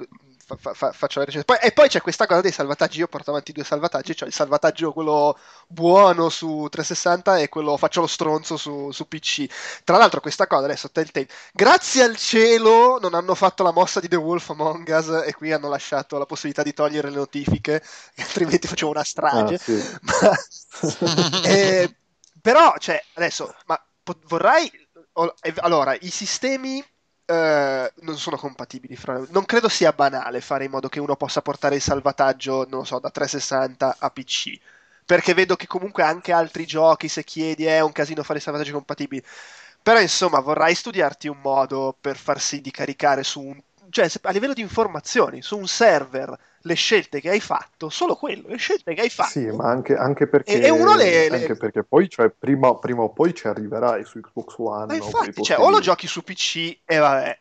fa, 0.58 0.74
fa, 0.74 0.92
faccio 0.94 1.20
la 1.20 1.26
recensione. 1.26 1.60
e 1.62 1.74
poi 1.74 1.90
c'è 1.90 2.00
questa 2.00 2.26
cosa 2.28 2.40
dei 2.40 2.54
salvataggi. 2.54 3.00
Io 3.00 3.10
porto 3.10 3.32
avanti 3.32 3.52
due 3.52 3.66
salvataggi, 3.66 4.16
cioè 4.16 4.30
il 4.30 4.34
salvataggio 4.34 4.94
quello 4.94 5.38
buono 5.68 6.30
su 6.30 6.68
360 6.70 7.40
e 7.40 7.50
quello 7.50 7.76
faccio 7.76 8.00
lo 8.00 8.08
stronzo 8.08 8.56
su, 8.56 8.92
su 8.92 9.10
PC. 9.10 9.48
Tra 9.84 9.98
l'altro, 9.98 10.22
questa 10.22 10.48
cosa 10.48 10.64
adesso 10.64 10.90
Telltale, 10.90 11.28
grazie 11.52 12.04
al 12.04 12.16
cielo, 12.16 12.98
non 13.02 13.14
hanno 13.14 13.36
fatto 13.36 13.62
la 13.62 13.74
mossa 13.74 14.00
di 14.00 14.08
The 14.08 14.16
Wolf 14.16 14.52
Among 14.52 14.88
Us 14.88 15.24
e 15.26 15.34
qui 15.34 15.52
hanno 15.52 15.68
lasciato 15.68 16.18
la 16.18 16.26
possibilità 16.26 16.64
di 16.64 16.72
togliere 16.72 17.10
le 17.10 17.18
notifiche, 17.18 17.84
altrimenti 18.20 18.70
facevo 18.70 18.92
una 18.92 19.04
strage. 19.04 19.56
Ah, 19.56 19.58
sì. 19.58 19.84
Ma, 20.02 21.44
e, 21.44 21.96
però, 22.42 22.76
cioè, 22.78 23.02
adesso, 23.14 23.54
ma 23.66 23.82
po- 24.04 24.20
vorrai... 24.26 24.70
Allora, 25.58 25.94
i 26.00 26.10
sistemi 26.10 26.84
eh, 27.26 27.94
non 28.02 28.18
sono 28.18 28.38
compatibili 28.38 28.96
fra. 28.96 29.22
Non 29.30 29.46
credo 29.46 29.68
sia 29.70 29.92
banale 29.94 30.42
fare 30.42 30.66
in 30.66 30.72
modo 30.72 30.88
che 30.90 31.00
uno 31.00 31.16
possa 31.16 31.42
portare 31.42 31.76
il 31.76 31.82
salvataggio, 31.82 32.66
non 32.70 32.86
so, 32.86 33.00
da 33.00 33.10
360 33.12 33.98
a 34.00 34.10
PC. 34.10 34.58
Perché 35.06 35.34
vedo 35.34 35.56
che 35.56 35.68
comunque 35.68 36.04
anche 36.04 36.32
altri 36.32 36.66
giochi, 36.66 37.08
se 37.10 37.24
chiedi, 37.24 37.66
è 37.66 37.82
un 37.82 37.92
casino 37.92 38.24
fare 38.24 38.40
i 38.40 38.42
salvataggi 38.42 38.72
compatibili. 38.72 39.22
Però 39.82 40.00
insomma, 40.00 40.40
vorrai 40.40 40.76
studiarti 40.76 41.28
un 41.28 41.40
modo 41.42 41.96
per 42.00 42.16
far 42.18 42.40
sì 42.40 42.62
di 42.62 42.72
caricare 42.72 43.24
su 43.24 43.42
un 43.42 43.60
cioè 43.92 44.10
a 44.22 44.32
livello 44.32 44.54
di 44.54 44.62
informazioni 44.62 45.42
su 45.42 45.58
un 45.58 45.68
server 45.68 46.36
le 46.64 46.74
scelte 46.74 47.22
che 47.22 47.30
hai 47.30 47.40
fatto, 47.40 47.90
solo 47.90 48.16
quello, 48.16 48.48
le 48.48 48.58
scelte 48.58 48.94
che 48.94 49.02
hai 49.02 49.10
fatto. 49.10 49.32
Sì, 49.32 49.46
ma 49.48 49.70
anche, 49.70 49.96
anche 49.96 50.28
perché, 50.28 50.62
e, 50.62 50.66
e 50.66 50.70
uno 50.70 50.96
le, 50.96 51.30
le... 51.30 51.42
Anche 51.42 51.56
perché 51.56 51.84
poi, 51.84 52.10
cioè, 52.10 52.30
prima, 52.30 52.76
prima, 52.76 53.04
o 53.04 53.12
poi 53.12 53.34
ci 53.34 53.48
arriverai 53.48 54.06
su 54.06 54.20
Xbox 54.20 54.56
One. 54.58 54.86
Ma 54.86 54.96
infatti, 54.96 55.44
cioè, 55.44 55.60
o 55.60 55.70
lo 55.70 55.80
giochi 55.80 56.08
su 56.08 56.24
PC 56.24 56.80
e 56.86 56.98
vabbè. 56.98 57.40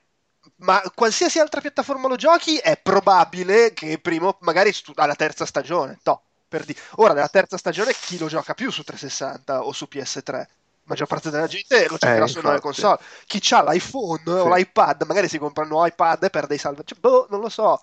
Ma 0.62 0.82
qualsiasi 0.94 1.38
altra 1.38 1.60
piattaforma 1.60 2.08
lo 2.08 2.16
giochi, 2.16 2.56
è 2.56 2.78
probabile 2.78 3.72
che 3.72 3.98
prima, 3.98 4.34
magari 4.40 4.72
alla 4.94 5.14
terza 5.14 5.46
stagione, 5.46 5.98
to, 6.02 6.22
per 6.48 6.64
di... 6.64 6.76
Ora, 6.96 7.14
nella 7.14 7.28
terza 7.28 7.56
stagione, 7.56 7.92
chi 7.98 8.18
lo 8.18 8.26
gioca 8.26 8.54
più 8.54 8.70
su 8.70 8.82
360 8.82 9.64
o 9.64 9.72
su 9.72 9.86
PS3? 9.90 10.46
Maggior 10.90 11.06
parte 11.06 11.30
della 11.30 11.46
gente 11.46 11.88
lo 11.88 11.96
giocherà 11.96 12.24
eh, 12.24 12.28
su 12.28 12.40
nuove 12.40 12.60
console. 12.60 12.98
Chi 13.26 13.40
ha 13.54 13.62
l'iPhone 13.62 14.22
sì. 14.24 14.30
o 14.30 14.54
l'iPad, 14.54 15.04
magari 15.04 15.28
si 15.28 15.38
compra 15.38 15.62
un 15.62 15.70
nuovo 15.70 15.86
iPad 15.86 16.24
e 16.24 16.30
perde 16.30 16.56
i 16.56 16.58
salvataggi. 16.58 17.00
Boh, 17.00 17.26
non 17.30 17.40
lo 17.40 17.48
so. 17.48 17.80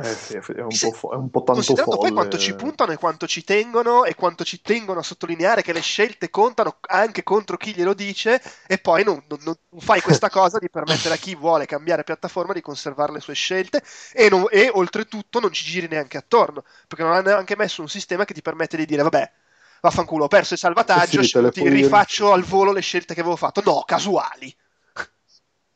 Eh 0.00 0.14
sì, 0.14 0.34
è 0.34 0.60
un, 0.60 0.68
po', 0.68 0.92
fo- 0.92 1.10
è 1.10 1.16
un 1.16 1.28
po' 1.28 1.42
tanto 1.42 1.54
Considerando 1.54 1.96
folle. 1.96 2.06
poi 2.06 2.16
quanto 2.16 2.38
ci 2.38 2.54
puntano 2.54 2.92
e 2.92 2.96
quanto 2.98 3.26
ci 3.26 3.42
tengono 3.42 4.04
e 4.04 4.14
quanto 4.14 4.44
ci 4.44 4.60
tengono 4.60 5.00
a 5.00 5.02
sottolineare 5.02 5.62
che 5.62 5.72
le 5.72 5.80
scelte 5.80 6.30
contano 6.30 6.76
anche 6.82 7.24
contro 7.24 7.56
chi 7.56 7.74
glielo 7.74 7.94
dice 7.94 8.40
e 8.68 8.78
poi 8.78 9.02
non, 9.02 9.20
non, 9.26 9.40
non 9.42 9.56
fai 9.80 10.00
questa 10.00 10.30
cosa 10.30 10.58
di 10.60 10.70
permettere 10.70 11.14
a 11.14 11.16
chi 11.16 11.34
vuole 11.34 11.66
cambiare 11.66 12.04
piattaforma 12.04 12.52
di 12.52 12.60
conservare 12.60 13.10
le 13.12 13.18
sue 13.18 13.34
scelte 13.34 13.82
e, 14.12 14.28
non, 14.28 14.46
e 14.50 14.70
oltretutto 14.72 15.40
non 15.40 15.52
ci 15.52 15.64
giri 15.64 15.88
neanche 15.88 16.16
attorno 16.16 16.62
perché 16.86 17.02
non 17.02 17.14
hanno 17.14 17.30
neanche 17.30 17.56
messo 17.56 17.80
un 17.80 17.88
sistema 17.88 18.24
che 18.24 18.34
ti 18.34 18.42
permette 18.42 18.76
di 18.76 18.86
dire 18.86 19.02
vabbè 19.02 19.32
vaffanculo 19.80 20.24
ho 20.24 20.28
perso 20.28 20.54
il 20.54 20.60
salvataggio, 20.60 21.22
sì, 21.22 21.50
ti 21.50 21.68
rifaccio 21.68 22.32
al 22.32 22.42
volo 22.42 22.72
le 22.72 22.80
scelte 22.80 23.14
che 23.14 23.20
avevo 23.20 23.36
fatto. 23.36 23.62
No, 23.64 23.82
casuali. 23.86 24.54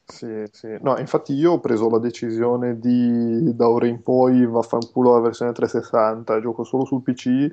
Sì, 0.05 0.45
sì. 0.51 0.77
No, 0.81 0.99
infatti 0.99 1.33
io 1.33 1.53
ho 1.53 1.61
preso 1.61 1.89
la 1.89 1.99
decisione 1.99 2.79
di 2.79 3.55
da 3.55 3.69
ora 3.69 3.87
in 3.87 4.03
poi 4.03 4.47
vaffanculo 4.47 5.15
la 5.15 5.21
versione 5.21 5.53
360, 5.53 6.41
gioco 6.41 6.65
solo 6.65 6.85
sul 6.85 7.03
PC 7.03 7.51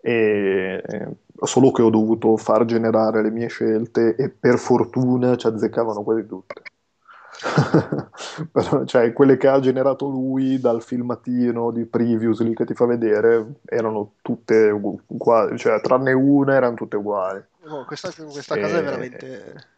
e 0.00 0.82
solo 1.42 1.70
che 1.70 1.82
ho 1.82 1.90
dovuto 1.90 2.36
far 2.36 2.64
generare 2.64 3.22
le 3.22 3.30
mie 3.30 3.48
scelte 3.48 4.14
e 4.16 4.30
per 4.30 4.58
fortuna 4.58 5.36
ci 5.36 5.48
azzeccavano 5.48 6.02
quasi 6.02 6.26
tutte. 6.26 6.62
cioè, 8.86 9.12
quelle 9.12 9.36
che 9.36 9.48
ha 9.48 9.60
generato 9.60 10.08
lui 10.08 10.58
dal 10.58 10.82
filmatino 10.82 11.70
di 11.70 11.84
previously 11.84 12.54
che 12.54 12.64
ti 12.64 12.74
fa 12.74 12.86
vedere 12.86 13.60
erano 13.64 14.14
tutte 14.22 14.70
uguali, 14.70 15.56
cioè 15.56 15.80
tranne 15.80 16.12
una 16.12 16.54
erano 16.54 16.74
tutte 16.74 16.96
uguali. 16.96 17.42
Oh, 17.68 17.84
questa, 17.84 18.10
questa 18.10 18.54
e... 18.56 18.60
cosa 18.60 18.78
è 18.78 18.82
veramente 18.82 19.76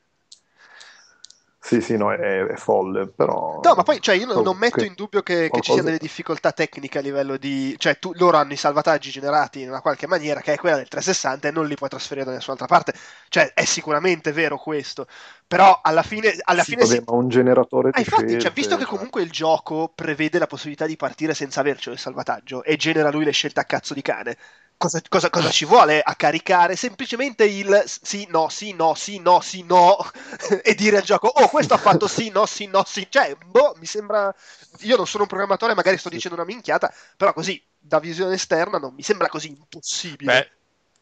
sì, 1.71 1.81
sì, 1.81 1.97
no, 1.97 2.13
è, 2.13 2.47
è, 2.47 2.57
folle, 2.57 3.07
però... 3.07 3.61
No, 3.63 3.75
ma 3.77 3.85
poi 3.85 4.01
cioè, 4.01 4.17
io 4.17 4.27
non, 4.27 4.43
non 4.43 4.57
metto 4.57 4.83
in 4.83 4.95
dubbio 4.97 5.23
che, 5.23 5.49
che, 5.53 5.61
ci 5.61 5.71
siano 5.71 5.87
delle 5.87 5.99
difficoltà 5.99 6.51
tecniche 6.51 6.99
a 6.99 7.01
livello 7.01 7.37
di... 7.37 7.77
Cioè, 7.79 8.01
tu, 8.01 8.11
loro 8.17 8.39
hanno 8.39 8.55
i 8.55 8.57
salvataggi 8.57 9.11
generati 9.11 9.61
in 9.61 9.69
una 9.69 9.81
qualche 9.81 10.09
maniera, 10.09 10.41
che 10.41 10.55
è 10.55 10.59
quella 10.59 10.75
del 10.75 10.89
360, 10.89 11.47
e 11.47 11.51
non 11.53 11.69
li 11.69 11.77
puoi 11.77 11.89
trasferire 11.89 12.27
da 12.27 12.33
nessun'altra 12.33 12.67
parte. 12.67 12.93
Cioè, 13.29 13.53
è 13.55 13.65
sicuramente 13.65 14.33
vero 14.33 14.59
questo. 14.59 15.07
Però 15.47 15.79
alla 15.81 16.03
fine... 16.03 16.35
Alla 16.43 16.65
sì, 16.65 16.73
fine 16.73 16.83
vabbè, 16.83 16.95
si... 16.97 17.03
ma 17.07 17.15
un 17.15 17.29
generatore 17.29 17.91
ah, 17.93 18.01
infatti, 18.01 18.41
cioè, 18.41 18.51
visto 18.51 18.75
che 18.75 18.83
cioè. 18.83 18.91
comunque 18.91 19.23
il 19.23 19.31
gioco 19.31 19.93
prevede 19.95 20.41
la 20.41 20.49
possibilità 20.49 20.87
di 20.87 20.97
partire 20.97 21.35
senza 21.35 21.61
avercelo 21.61 21.95
il 21.95 22.01
salvataggio, 22.01 22.65
e 22.65 22.75
genera 22.75 23.13
lui 23.13 23.25
le 23.25 23.31
scelte 23.31 23.61
a 23.61 23.65
cazzo 23.65 23.95
di 23.95 24.03
cane, 24.03 24.37
cosa, 24.81 25.03
cosa, 25.11 25.29
cosa, 25.29 25.51
ci 25.51 25.67
vuole 25.67 26.01
a 26.01 26.15
caricare? 26.15 26.75
Semplicemente 26.75 27.45
il 27.45 27.85
sì, 27.87 28.27
no, 28.31 28.49
sì, 28.49 28.73
no, 28.73 28.95
sì, 28.95 29.19
no, 29.19 29.41
sì, 29.41 29.63
no 29.63 29.99
e 30.65 30.75
dire 30.75 30.97
al 30.97 31.03
gioco, 31.03 31.27
oh, 31.27 31.49
questo 31.49 31.75
ha 31.75 31.77
fatto 31.77 32.09
sì, 32.09 32.31
no, 32.31 32.47
sì, 32.47 32.65
no, 32.65 32.83
sì. 32.87 33.07
Cioè, 33.11 33.37
boh, 33.45 33.77
mi 33.79 33.85
sembra... 33.85 34.35
Io 34.81 34.97
non 34.97 35.07
sono 35.07 35.25
un 35.25 35.29
programmatore, 35.29 35.75
magari 35.75 35.99
sto 35.99 36.09
dicendo 36.09 36.39
una 36.39 36.47
minchiata, 36.47 36.91
però 37.15 37.35
così, 37.35 37.63
da 37.79 38.01
visione 38.01 38.35
esterna, 38.35 38.79
non 38.79 38.95
mi 38.95 39.03
sembra 39.03 39.29
così 39.29 39.49
impossibile. 39.49 40.33
Beh, 40.33 40.51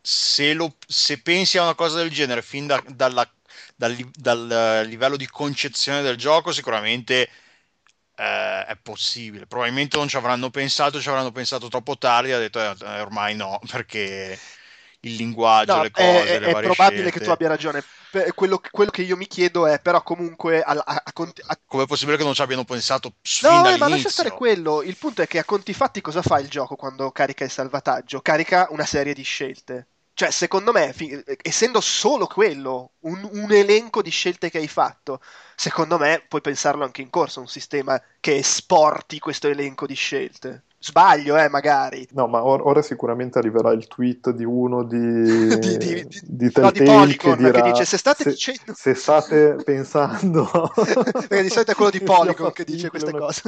se, 0.00 0.54
lo, 0.54 0.74
se 0.84 1.20
pensi 1.20 1.56
a 1.56 1.62
una 1.62 1.74
cosa 1.76 1.98
del 1.98 2.10
genere 2.10 2.42
fin 2.42 2.66
da, 2.66 2.82
dalla, 2.88 3.30
dal, 3.76 3.96
dal 4.12 4.84
livello 4.88 5.16
di 5.16 5.28
concezione 5.28 6.02
del 6.02 6.16
gioco, 6.16 6.50
sicuramente 6.50 7.28
eh, 8.18 8.66
è 8.66 8.76
possibile. 8.82 9.46
Probabilmente 9.46 9.96
non 9.96 10.08
ci 10.08 10.16
avranno 10.16 10.50
pensato, 10.50 11.00
ci 11.00 11.08
avranno 11.08 11.30
pensato 11.30 11.68
troppo 11.68 11.96
tardi. 11.96 12.32
Ha 12.32 12.38
detto 12.38 12.58
eh, 12.60 13.00
ormai 13.00 13.36
no, 13.36 13.60
perché 13.70 14.38
il 15.00 15.14
linguaggio, 15.14 15.76
no, 15.76 15.82
le 15.82 15.90
cose, 15.92 16.26
è, 16.26 16.40
le 16.40 16.46
è 16.46 16.50
probabile 16.50 16.74
scelte. 16.74 17.10
che 17.12 17.20
tu 17.20 17.30
abbia 17.30 17.48
ragione. 17.48 17.84
Quello, 18.34 18.60
quello, 18.70 18.90
che 18.90 19.02
io 19.02 19.16
mi 19.16 19.26
chiedo 19.26 19.66
è, 19.66 19.80
però, 19.80 20.02
comunque. 20.02 20.62
A, 20.62 20.72
a, 20.72 21.02
a... 21.04 21.58
Come 21.66 21.84
è 21.84 21.86
possibile 21.86 22.16
che 22.16 22.24
non 22.24 22.34
ci 22.34 22.42
abbiano 22.42 22.64
pensato 22.64 23.14
no, 23.42 23.68
eh, 23.68 23.76
ma 23.76 23.88
lascia 23.88 24.08
stare 24.08 24.30
quello. 24.30 24.82
Il 24.82 24.96
punto 24.96 25.22
è 25.22 25.26
che 25.26 25.38
a 25.38 25.44
conti 25.44 25.72
fatti, 25.72 26.00
cosa 26.00 26.22
fa 26.22 26.40
il 26.40 26.48
gioco 26.48 26.74
quando 26.74 27.12
carica 27.12 27.44
il 27.44 27.50
salvataggio? 27.50 28.20
Carica 28.20 28.66
una 28.70 28.86
serie 28.86 29.14
di 29.14 29.22
scelte. 29.22 29.88
Cioè, 30.18 30.32
secondo 30.32 30.72
me, 30.72 30.92
fi- 30.92 31.22
essendo 31.42 31.80
solo 31.80 32.26
quello, 32.26 32.94
un, 33.02 33.22
un, 33.34 33.52
elenco 33.52 34.02
di 34.02 34.10
scelte 34.10 34.50
che 34.50 34.58
hai 34.58 34.66
fatto, 34.66 35.20
secondo 35.54 35.96
me 35.96 36.24
puoi 36.26 36.40
pensarlo 36.40 36.82
anche 36.84 37.02
in 37.02 37.08
corso, 37.08 37.38
un 37.38 37.46
sistema 37.46 38.02
che 38.18 38.36
esporti 38.36 39.20
questo 39.20 39.46
elenco 39.46 39.86
di 39.86 39.94
scelte. 39.94 40.64
Sbaglio, 40.80 41.36
eh, 41.36 41.48
magari. 41.48 42.06
No, 42.12 42.28
ma 42.28 42.44
or- 42.44 42.62
ora 42.64 42.82
sicuramente 42.82 43.38
arriverà 43.38 43.72
il 43.72 43.88
tweet 43.88 44.30
di 44.30 44.44
uno 44.44 44.84
di, 44.84 44.96
di, 45.58 45.76
di, 45.76 46.06
di, 46.06 46.20
di, 46.22 46.52
no, 46.54 46.70
di 46.70 46.82
Polygon 46.84 47.36
che, 47.36 47.42
dirà, 47.42 47.62
che, 47.62 47.70
dice 47.72 47.84
se 47.84 47.98
state 47.98 48.22
se, 48.22 48.30
dicendo... 48.30 48.72
Se 48.74 48.94
state 48.94 49.56
pensando... 49.64 50.48
Perché 51.28 51.42
di 51.42 51.48
solito 51.48 51.72
è 51.72 51.74
quello 51.74 51.90
di 51.90 52.00
Polygon 52.00 52.52
che 52.52 52.62
dice 52.64 52.90
queste 52.90 53.10
cose. 53.10 53.42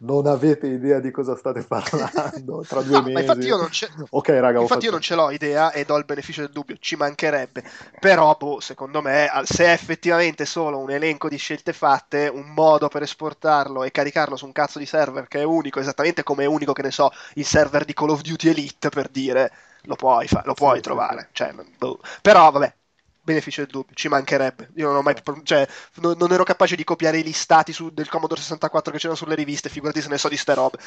non 0.00 0.26
avete 0.26 0.66
idea 0.66 0.98
di 0.98 1.12
cosa 1.12 1.36
state 1.36 1.62
parlando 1.62 2.64
tra 2.66 2.82
due 2.82 2.98
no, 2.98 3.02
mesi. 3.02 3.20
infatti 3.20 3.46
io 3.46 3.56
non 3.56 3.70
ce... 3.70 3.88
ok, 4.10 4.28
raga, 4.28 4.60
infatti 4.60 4.66
fatto... 4.66 4.84
io 4.84 4.90
non 4.90 5.00
ce 5.00 5.14
l'ho 5.14 5.30
idea 5.30 5.70
e 5.70 5.84
do 5.84 5.96
il 5.96 6.04
beneficio 6.04 6.40
del 6.40 6.50
dubbio, 6.50 6.76
ci 6.80 6.96
mancherebbe. 6.96 7.62
Però, 8.00 8.36
boh, 8.36 8.58
secondo 8.58 9.00
me, 9.00 9.30
se 9.44 9.66
è 9.66 9.70
effettivamente 9.70 10.44
solo 10.44 10.78
un 10.78 10.90
elenco 10.90 11.28
di 11.28 11.36
scelte 11.36 11.72
fatte, 11.72 12.28
un 12.32 12.52
modo 12.54 12.88
per 12.88 13.02
esportarlo 13.02 13.84
e 13.84 13.92
caricarlo 13.92 14.34
su 14.34 14.46
un 14.46 14.52
cazzo 14.52 14.80
di 14.80 14.86
server 14.86 15.28
che 15.28 15.40
è 15.40 15.44
unico, 15.44 15.78
esattamente 15.78 16.24
come 16.24 16.42
è 16.42 16.46
unico 16.46 16.71
che 16.72 16.82
ne 16.82 16.90
so, 16.90 17.10
il 17.34 17.46
server 17.46 17.84
di 17.84 17.94
Call 17.94 18.10
of 18.10 18.20
Duty 18.22 18.48
Elite 18.48 18.88
per 18.88 19.08
dire 19.08 19.52
lo 19.82 19.96
puoi, 19.96 20.26
fa- 20.28 20.42
lo 20.44 20.54
puoi 20.54 20.76
sì, 20.76 20.82
trovare. 20.82 21.22
Sì, 21.22 21.28
Cioè, 21.32 21.54
boh. 21.78 22.00
Però 22.20 22.50
vabbè, 22.50 22.74
beneficio 23.22 23.62
del 23.62 23.70
dubbio, 23.70 23.94
ci 23.94 24.08
mancherebbe. 24.08 24.70
Io 24.76 24.88
non 24.88 24.96
ho 24.96 25.02
mai, 25.02 25.14
cioè, 25.44 25.66
non, 25.96 26.16
non 26.18 26.32
ero 26.32 26.44
capace 26.44 26.76
di 26.76 26.84
copiare 26.84 27.18
i 27.18 27.22
listati 27.22 27.72
su, 27.72 27.90
del 27.92 28.08
Commodore 28.08 28.40
64 28.40 28.92
che 28.92 28.98
c'erano 28.98 29.18
sulle 29.18 29.34
riviste, 29.34 29.68
figurati 29.68 30.00
se 30.02 30.08
ne 30.08 30.18
so 30.18 30.28
di 30.28 30.36
ste 30.36 30.54
robe. 30.54 30.78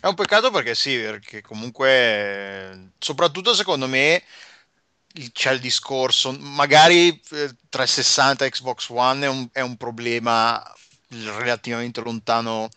È 0.00 0.06
un 0.06 0.14
peccato 0.14 0.50
perché 0.50 0.74
sì, 0.74 0.96
perché 0.96 1.40
comunque, 1.42 2.92
soprattutto 2.98 3.54
secondo 3.54 3.86
me, 3.88 4.22
c'è 5.32 5.52
il 5.52 5.60
discorso, 5.60 6.32
magari 6.32 7.20
360 7.68 8.44
eh, 8.44 8.50
Xbox 8.50 8.88
One 8.90 9.24
è 9.26 9.28
un, 9.28 9.48
è 9.52 9.60
un 9.60 9.76
problema 9.76 10.62
relativamente 11.08 12.00
lontano 12.00 12.68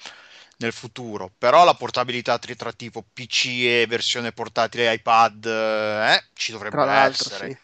nel 0.62 0.72
futuro, 0.72 1.32
però 1.38 1.66
la 1.66 1.74
portabilità 1.74 2.38
tra 2.38 2.72
tipo 2.72 3.04
PC 3.14 3.46
e 3.46 3.86
versione 3.88 4.32
portatile 4.32 4.94
iPad 4.94 5.46
eh, 5.46 6.24
ci 6.34 6.52
dovrebbe 6.52 6.84
essere. 6.84 7.48
Sì. 7.50 7.58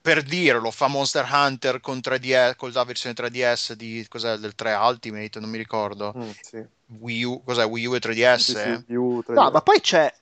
Per 0.00 0.22
dirlo, 0.22 0.70
fa 0.70 0.86
Monster 0.86 1.28
Hunter 1.30 1.80
con, 1.80 1.98
3DS, 1.98 2.56
con 2.56 2.70
la 2.72 2.84
versione 2.84 3.14
3DS 3.14 3.72
di, 3.72 4.06
cos'è, 4.08 4.36
del 4.36 4.54
3 4.54 4.72
Ultimate, 4.74 5.38
non 5.38 5.50
mi 5.50 5.58
ricordo. 5.58 6.14
Mm, 6.16 6.30
sì. 6.40 6.64
Wii 6.98 7.24
U, 7.24 7.42
cos'è 7.44 7.64
Wii 7.64 7.86
U 7.86 7.94
e 7.94 7.98
3DS? 7.98 8.36
Sì, 8.36 8.52
sì, 8.52 8.84
Wii 8.88 8.96
U, 8.96 9.22
3DS. 9.26 9.32
No, 9.34 9.50
ma 9.50 9.60
poi 9.60 9.80
c'è. 9.80 10.12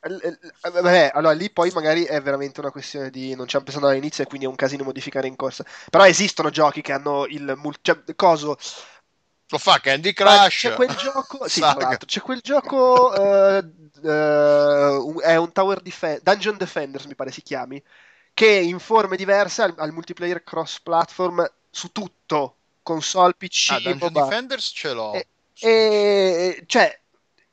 Vabbè, 0.61 1.13
allora 1.15 1.35
lì 1.35 1.51
poi 1.51 1.71
magari 1.73 2.05
è 2.05 2.21
veramente 2.21 2.59
una 2.59 2.71
questione 2.71 3.11
di. 3.11 3.35
Non 3.37 3.47
ci 3.47 3.57
hanno 3.57 3.65
pensato 3.65 3.87
all'inizio 3.87 4.25
e 4.25 4.27
quindi 4.27 4.47
è 4.47 4.49
un 4.49 4.57
casino 4.57 4.83
modificare 4.83 5.29
in 5.29 5.37
corsa. 5.37 5.65
Però 5.89 6.05
esistono 6.05 6.51
giochi 6.51 6.81
che 6.81 6.93
hanno 6.93 7.27
il. 7.27 7.57
Cioè, 7.81 8.03
coso 8.17 8.57
lo 9.51 9.59
fa 9.59 9.79
Candy 9.81 10.13
Crush. 10.13 10.59
C'è 10.61 10.75
quel 10.75 10.95
gioco, 10.95 11.49
sì, 11.49 11.63
c'è 12.07 12.21
quel 12.21 12.41
gioco 12.41 13.13
uh, 13.13 14.09
uh, 14.09 15.21
è 15.21 15.37
un 15.37 15.53
Tower 15.53 15.81
Defense, 15.81 16.21
Dungeon 16.23 16.57
Defenders 16.57 17.05
mi 17.05 17.15
pare 17.15 17.33
si 17.33 17.43
chiami, 17.43 17.83
che 18.33 18.47
in 18.47 18.79
forme 18.79 19.17
diverse 19.17 19.63
al, 19.63 19.75
al 19.77 19.93
multiplayer 19.93 20.43
cross 20.43 20.81
platform 20.81 21.51
su 21.69 21.91
tutto, 21.93 22.57
console, 22.83 23.35
PC, 23.35 23.71
ah, 23.71 23.75
Dungeon 23.81 23.99
mobile. 23.99 24.25
Defenders 24.25 24.71
ce 24.75 24.93
l'ho. 24.93 25.13
E, 25.15 25.27
e, 25.61 26.65
cioè, 26.67 26.99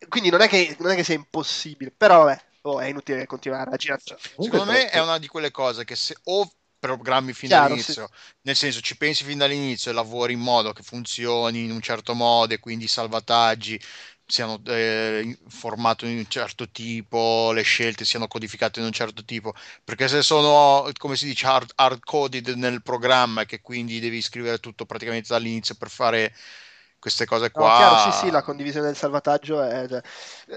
quindi 0.08 0.30
non 0.30 0.42
è, 0.42 0.48
che, 0.48 0.76
non 0.80 0.92
è 0.92 0.96
che 0.96 1.04
sia 1.04 1.16
impossibile, 1.16 1.92
però 1.96 2.24
vabbè, 2.24 2.42
oh, 2.62 2.80
è 2.80 2.88
inutile 2.88 3.26
continuare 3.26 3.72
a 3.72 3.76
girare. 3.76 4.02
Secondo 4.18 4.66
me 4.66 4.90
è 4.90 5.00
una 5.00 5.18
di 5.18 5.28
quelle 5.28 5.52
cose 5.52 5.84
che 5.84 5.96
se 5.96 6.16
o 6.26 6.50
programmi 6.80 7.34
fin 7.34 7.50
Chiaro, 7.50 7.68
dall'inizio, 7.68 8.08
sì. 8.08 8.22
nel 8.42 8.56
senso 8.56 8.82
ci 8.82 8.98
pensi 8.98 9.24
fin 9.24 9.38
dall'inizio 9.38 9.92
e 9.92 9.94
lavori 9.94 10.34
in 10.34 10.40
modo 10.40 10.74
che 10.74 10.84
funzioni 10.84 11.64
in 11.64 11.72
un 11.72 11.82
certo 11.82 12.14
modo 12.14 12.54
e 12.54 12.60
quindi 12.60 12.86
i 12.86 12.88
salvataggi 12.88 13.80
siano 14.26 14.62
eh, 14.66 15.38
formato 15.48 16.06
in 16.06 16.18
un 16.18 16.28
certo 16.28 16.70
tipo, 16.70 17.52
le 17.54 17.62
scelte 17.62 18.04
siano 18.06 18.28
codificate 18.28 18.80
in 18.80 18.86
un 18.86 18.92
certo 18.92 19.24
tipo, 19.24 19.54
perché 19.84 20.08
se 20.10 20.22
sono, 20.22 20.90
come 20.98 21.16
si 21.16 21.26
dice, 21.26 21.46
hard, 21.46 21.72
hard 21.76 22.00
coded 22.04 22.50
nel 22.50 22.82
programma 22.84 23.46
che 23.46 23.62
quindi 23.62 24.00
devi 24.00 24.22
scrivere 24.22 24.60
tutto 24.60 24.86
praticamente 24.86 25.30
dall'inizio 25.30 25.76
per 25.76 25.90
fare 25.90 26.34
queste 27.00 27.26
cose 27.26 27.52
qua. 27.52 27.70
No, 27.70 27.76
chiaro, 27.76 28.12
sì, 28.12 28.18
sì, 28.18 28.32
la 28.32 28.42
condivisione 28.42 28.88
del 28.88 28.96
salvataggio 28.96 29.62
è. 29.62 29.88
Cioè, 29.88 30.02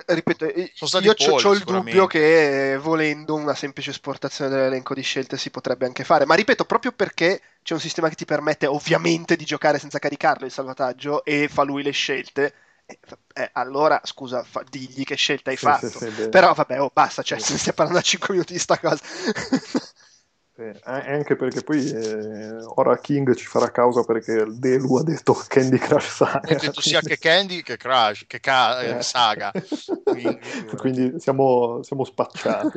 ripeto, 0.06 0.46
io 0.46 1.14
ho 1.16 1.52
il 1.52 1.64
dubbio 1.64 2.06
che 2.06 2.78
volendo 2.80 3.34
una 3.34 3.54
semplice 3.54 3.90
esportazione 3.90 4.50
dell'elenco 4.50 4.94
di 4.94 5.02
scelte 5.02 5.36
si 5.36 5.50
potrebbe 5.50 5.86
anche 5.86 6.04
fare, 6.04 6.26
ma 6.26 6.34
ripeto, 6.34 6.64
proprio 6.64 6.92
perché 6.92 7.40
c'è 7.62 7.74
un 7.74 7.80
sistema 7.80 8.08
che 8.08 8.14
ti 8.14 8.24
permette 8.24 8.66
ovviamente 8.66 9.36
di 9.36 9.44
giocare 9.44 9.78
senza 9.78 9.98
caricarlo 9.98 10.46
il 10.46 10.52
salvataggio 10.52 11.24
e 11.24 11.48
fa 11.48 11.62
lui 11.62 11.82
le 11.82 11.92
scelte. 11.92 12.54
Eh, 12.86 12.98
eh 13.34 13.50
allora 13.52 14.00
scusa, 14.02 14.42
fa, 14.42 14.64
digli 14.68 15.04
che 15.04 15.14
scelta 15.14 15.50
hai 15.50 15.56
sì, 15.56 15.64
fatto. 15.64 15.88
Sì, 15.88 16.10
sì, 16.10 16.28
Però 16.28 16.52
vabbè, 16.52 16.80
oh, 16.80 16.90
basta, 16.92 17.22
cioè, 17.22 17.38
se 17.38 17.52
ne 17.52 17.58
stiamo 17.58 17.76
parlando 17.76 18.00
da 18.00 18.06
5 18.06 18.28
minuti 18.32 18.52
di 18.54 18.58
sta 18.58 18.78
cosa. 18.78 19.02
Sì, 20.60 20.70
anche 20.84 21.36
perché 21.36 21.62
poi 21.62 21.90
eh, 21.90 22.62
ora 22.74 22.98
King 22.98 23.34
ci 23.34 23.46
farà 23.46 23.70
causa 23.70 24.04
perché 24.04 24.44
Delu 24.46 24.96
ha 24.96 25.02
detto 25.02 25.32
Candy 25.48 25.78
Crush 25.78 26.16
Saga. 26.16 26.40
Ha 26.42 26.54
detto 26.54 26.82
sia 26.82 27.00
che 27.00 27.16
Candy 27.16 27.62
che 27.62 27.78
Crush, 27.78 28.24
che 28.26 28.40
ca- 28.40 28.82
eh. 28.82 29.02
Saga. 29.02 29.52
Quindi, 30.04 30.38
quindi 30.76 31.14
siamo, 31.18 31.82
siamo 31.82 32.04
spacciati. 32.04 32.76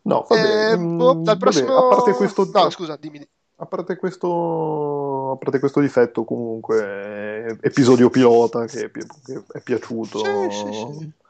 no, 0.00 0.26
vabbè. 0.26 0.72
Eh, 0.72 0.78
boh, 0.78 1.12
dal 1.12 1.36
prossimo... 1.36 1.74
Vabbè, 1.74 1.84
a 1.84 1.88
parte 1.88 2.12
questo... 2.12 2.50
No, 2.50 2.70
scusa, 2.70 2.96
dimmi. 2.96 3.28
A 3.56 3.66
parte, 3.66 3.96
questo, 3.96 5.32
a 5.32 5.36
parte 5.36 5.58
questo 5.58 5.80
difetto, 5.80 6.24
comunque, 6.24 7.58
episodio 7.60 8.08
pilota 8.08 8.64
che, 8.64 8.90
che 8.90 9.42
è 9.52 9.60
piaciuto. 9.60 10.18
Sì, 10.18 10.56
sì, 10.56 10.72
sì 10.72 11.20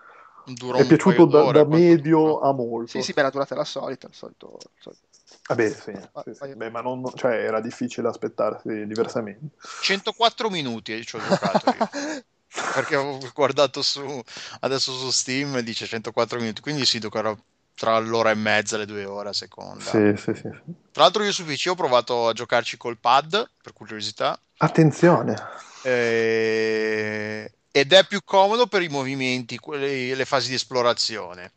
Dura 0.45 0.79
è 0.79 0.87
piaciuto 0.87 1.25
da, 1.27 1.51
da 1.51 1.65
medio 1.65 2.41
a 2.41 2.53
molto. 2.53 2.91
Sì, 2.91 3.03
sì, 3.03 3.13
beh, 3.13 3.23
la 3.23 3.31
durata 3.31 3.55
è 3.55 3.57
la 3.57 3.65
solita. 3.65 4.09
Il 4.09 4.15
solito, 4.15 4.59
il 4.61 4.81
solito. 4.81 5.03
Vabbè, 5.47 5.71
sì, 5.71 5.91
ah, 5.91 6.23
sì, 6.25 6.35
sì. 6.35 6.55
Beh, 6.55 6.71
ma 6.71 6.81
non, 6.81 7.11
cioè, 7.15 7.33
era 7.33 7.61
difficile 7.61 8.09
aspettarsi 8.09 8.87
diversamente. 8.87 9.57
104 9.83 10.51
minuti 10.51 11.05
ci 11.05 11.17
ho 11.17 11.21
giocato 11.21 11.71
io. 11.71 12.23
perché 12.75 12.97
ho 12.97 13.19
guardato 13.35 13.81
su 13.81 14.21
adesso 14.61 14.93
su 14.93 15.11
Steam 15.11 15.61
dice 15.61 15.87
104 15.87 16.39
minuti, 16.39 16.61
quindi 16.61 16.85
si 16.85 16.99
giocherà 16.99 17.35
tra 17.75 17.99
l'ora 17.99 18.31
e 18.31 18.35
mezza 18.35 18.77
e 18.77 18.81
le 18.81 18.87
due 18.87 19.05
ore 19.05 19.31
a 19.31 19.33
seconda. 19.33 19.85
Sì, 19.85 20.15
sì, 20.17 20.35
sì, 20.35 20.51
Tra 20.93 21.03
l'altro 21.03 21.25
io 21.25 21.33
su 21.33 21.45
PC 21.45 21.69
ho 21.71 21.75
provato 21.75 22.29
a 22.29 22.33
giocarci 22.33 22.77
col 22.77 22.99
pad, 22.99 23.51
per 23.63 23.73
curiosità. 23.73 24.39
Attenzione. 24.59 25.35
E 25.83 27.53
ed 27.73 27.93
è 27.93 28.07
più 28.07 28.23
comodo 28.23 28.69
per 28.69 28.83
i 28.83 28.89
movimenti, 28.89 29.59
quelle, 29.59 30.15
le 30.15 30.25
fasi 30.25 30.51
di 30.51 30.55
esplorazione 30.55 31.53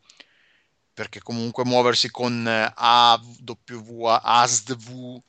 perché 0.96 1.20
comunque 1.20 1.62
muoversi 1.66 2.10
con 2.10 2.46
AW, 2.46 4.04
ASDV 4.06 5.20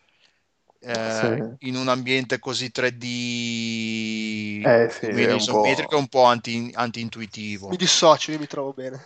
eh, 0.79 1.55
sì. 1.59 1.67
in 1.67 1.75
un 1.75 1.89
ambiente 1.89 2.39
così 2.39 2.71
3D 2.73 4.63
eh, 4.65 4.89
sì, 4.89 5.07
è 5.07 5.33
isometrico 5.33 5.95
è 5.95 5.99
un 5.99 6.07
po' 6.07 6.23
anti, 6.23 6.71
anti-intuitivo. 6.73 7.67
Mi 7.67 7.75
dissocio, 7.75 8.31
io 8.31 8.39
mi 8.39 8.47
trovo 8.47 8.71
bene. 8.71 9.05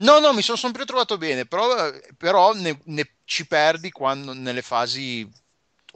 No, 0.00 0.18
no, 0.18 0.34
mi 0.34 0.42
sono 0.42 0.58
sempre 0.58 0.84
trovato 0.84 1.16
bene, 1.16 1.46
però, 1.46 1.90
però 2.18 2.52
ne, 2.52 2.78
ne, 2.84 3.14
ci 3.24 3.46
perdi 3.46 3.90
quando 3.90 4.34
nelle 4.34 4.62
fasi 4.62 5.26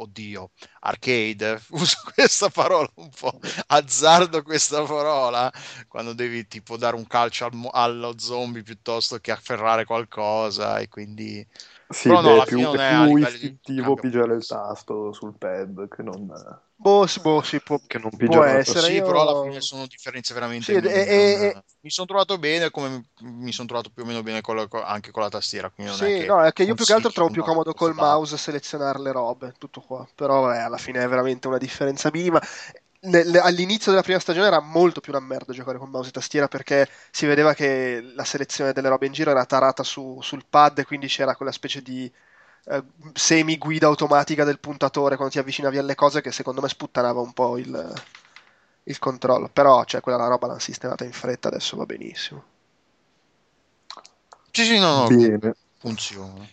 oddio, 0.03 0.51
arcade, 0.81 1.61
uso 1.71 1.97
questa 2.15 2.49
parola 2.51 2.89
un 2.97 3.11
po', 3.11 3.39
azzardo 3.69 4.43
questa 4.43 4.83
parola, 4.85 5.51
quando 5.89 6.13
devi 6.13 6.47
tipo 6.47 6.77
dare 6.77 6.97
un 6.97 7.07
calcio 7.07 7.47
al, 7.47 7.69
allo 7.73 8.19
zombie 8.19 8.63
piuttosto 8.63 9.19
che 9.19 9.31
afferrare 9.33 9.85
qualcosa 9.85 10.79
e 10.79 10.89
quindi... 10.89 11.47
Sì, 11.93 12.09
Però 12.09 12.21
no, 12.21 12.43
è 12.43 12.47
più, 12.47 12.59
è 12.73 13.05
più 13.05 13.17
istintivo 13.17 13.95
pigiare 13.95 14.35
il 14.35 14.47
tasto 14.47 15.13
sul 15.13 15.35
pad 15.37 15.89
che 15.89 16.03
non... 16.03 16.27
Boh, 16.75 17.07
boh, 17.21 17.43
sì, 17.43 17.61
può, 17.61 17.79
che 17.87 17.99
non 17.99 18.11
può 18.11 18.43
essere. 18.43 18.87
Sì, 18.87 18.95
io... 18.95 19.05
però 19.05 19.23
alla 19.23 19.49
fine 19.49 19.61
sono 19.61 19.87
differenze 19.87 20.35
veramente. 20.35 20.65
Sì, 20.65 20.89
e, 20.89 21.01
e, 21.01 21.63
mi 21.81 21.91
sono 21.91 22.09
trovato 22.09 22.39
bene, 22.39 22.71
come 22.71 23.05
mi 23.21 23.53
sono 23.53 23.69
trovato 23.69 23.91
più 23.91 24.03
o 24.03 24.07
meno 24.07 24.23
bene 24.25 24.41
con 24.41 24.57
la, 24.57 24.67
anche 24.85 25.13
con 25.13 25.23
la 25.23 25.29
tastiera. 25.29 25.71
Quindi 25.71 25.93
sì, 25.93 26.05
è 26.05 26.27
no, 26.27 26.43
è 26.43 26.53
che 26.53 26.65
io 26.65 26.75
più 26.75 26.85
che 26.85 26.93
altro 26.93 27.11
trovo 27.11 27.31
più 27.31 27.45
comodo 27.45 27.73
col 27.73 27.95
mouse 27.95 28.37
selezionare 28.37 29.01
le 29.01 29.13
robe, 29.13 29.55
tutto 29.59 29.81
qua. 29.81 30.05
Però 30.13 30.41
vabbè, 30.41 30.59
alla 30.59 30.77
fine 30.77 31.01
è 31.05 31.07
veramente 31.07 31.47
una 31.47 31.59
differenza 31.59 32.11
minima. 32.13 32.41
All'inizio 33.05 33.91
della 33.91 34.03
prima 34.03 34.19
stagione 34.21 34.47
era 34.47 34.61
molto 34.61 35.01
più 35.01 35.13
una 35.13 35.21
merda 35.25 35.53
giocare 35.53 35.79
con 35.79 35.91
mouse 35.91 36.11
e 36.11 36.13
tastiera 36.13 36.47
perché 36.49 36.89
si 37.11 37.27
vedeva 37.27 37.53
che 37.55 38.01
la 38.15 38.25
selezione 38.25 38.73
delle 38.73 38.89
robe 38.89 39.07
in 39.07 39.13
giro 39.13 39.31
era 39.31 39.45
tarata 39.45 39.83
su, 39.83 40.19
sul 40.23 40.45
pad 40.49 40.79
e 40.79 40.85
quindi 40.85 41.09
c'era 41.09 41.35
quella 41.35 41.53
specie 41.53 41.83
di 41.83 42.11
eh, 42.67 42.83
semi 43.15 43.59
guida 43.59 43.87
automatica 43.89 44.45
del 44.45 44.61
puntatore 44.61 45.17
quando 45.17 45.35
ti 45.35 45.41
avvicinavi 45.41 45.79
alle 45.79 45.95
cose 45.97 46.21
che 46.21 46.31
secondo 46.33 46.61
me 46.61 46.69
sputtanava 46.69 47.21
un 47.21 47.33
po' 47.33 47.59
il, 47.59 47.93
il 48.85 48.99
controllo. 48.99 49.49
Però 49.49 49.85
cioè, 49.85 50.01
quella 50.01 50.29
roba 50.29 50.47
l'hanno 50.47 50.59
sistemata 50.61 51.05
in 51.05 51.13
fretta, 51.13 51.49
adesso 51.49 51.77
va 51.77 51.87
benissimo. 51.87 52.45
Sì, 54.53 54.65
sì, 54.65 54.79
no, 54.79 55.03
no, 55.03 55.09
Bene. 55.09 55.55
funziona. 55.79 56.49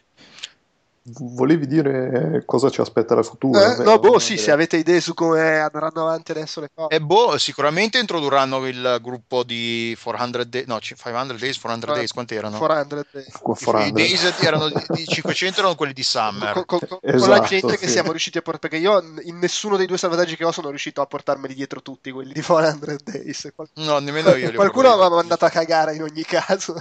Volevi 1.17 1.67
dire 1.67 2.43
cosa 2.45 2.69
ci 2.69 2.81
aspetta 2.81 3.15
nel 3.15 3.25
futuro? 3.25 3.59
Eh, 3.59 3.83
no, 3.83 3.99
boh, 3.99 4.19
sì, 4.19 4.37
se 4.37 4.51
avete 4.51 4.77
idee 4.77 5.01
su 5.01 5.13
come 5.13 5.59
andranno 5.59 6.07
avanti 6.07 6.31
adesso 6.31 6.61
le 6.61 6.69
cose. 6.73 6.95
Eh, 6.95 7.01
boh, 7.01 7.37
sicuramente 7.37 7.99
introdurranno 7.99 8.65
il 8.67 8.99
gruppo 9.01 9.43
di 9.43 9.97
400 10.01 10.43
Days, 10.45 10.65
no, 10.67 10.79
500 10.79 11.33
Days, 11.33 11.59
400 11.59 11.93
Days, 11.93 12.11
quanti 12.11 12.35
erano? 12.35 12.57
400 12.57 13.05
Days. 13.11 13.37
400. 13.39 13.87
I 13.87 13.91
Days 13.91 14.41
erano 14.41 14.69
di 14.69 15.05
500 15.05 15.59
erano 15.59 15.75
quelli 15.75 15.93
di 15.93 16.03
Summer. 16.03 16.53
Con, 16.53 16.65
con, 16.65 16.79
con, 16.79 16.99
esatto, 17.01 17.19
con 17.19 17.29
la 17.29 17.35
esatto, 17.35 17.49
gente 17.49 17.73
sì. 17.73 17.77
che 17.77 17.87
siamo 17.87 18.11
riusciti 18.11 18.37
a 18.37 18.41
portare, 18.41 18.69
perché 18.69 18.85
io 18.85 19.01
in 19.23 19.37
nessuno 19.39 19.77
dei 19.77 19.87
due 19.87 19.97
salvataggi 19.97 20.35
che 20.35 20.45
ho 20.45 20.51
sono 20.51 20.69
riuscito 20.69 21.01
a 21.01 21.05
portarmeli 21.05 21.53
dietro 21.53 21.81
tutti, 21.81 22.11
quelli 22.11 22.33
di 22.33 22.41
400 22.41 22.95
Days. 23.03 23.51
Qual... 23.55 23.69
No, 23.75 23.99
nemmeno 23.99 24.33
io. 24.35 24.51
Qualcuno 24.53 24.95
mi 24.97 25.03
ha 25.03 25.09
mandato 25.09 25.45
a 25.45 25.49
cagare 25.49 25.95
in 25.95 26.03
ogni 26.03 26.23
caso. 26.23 26.79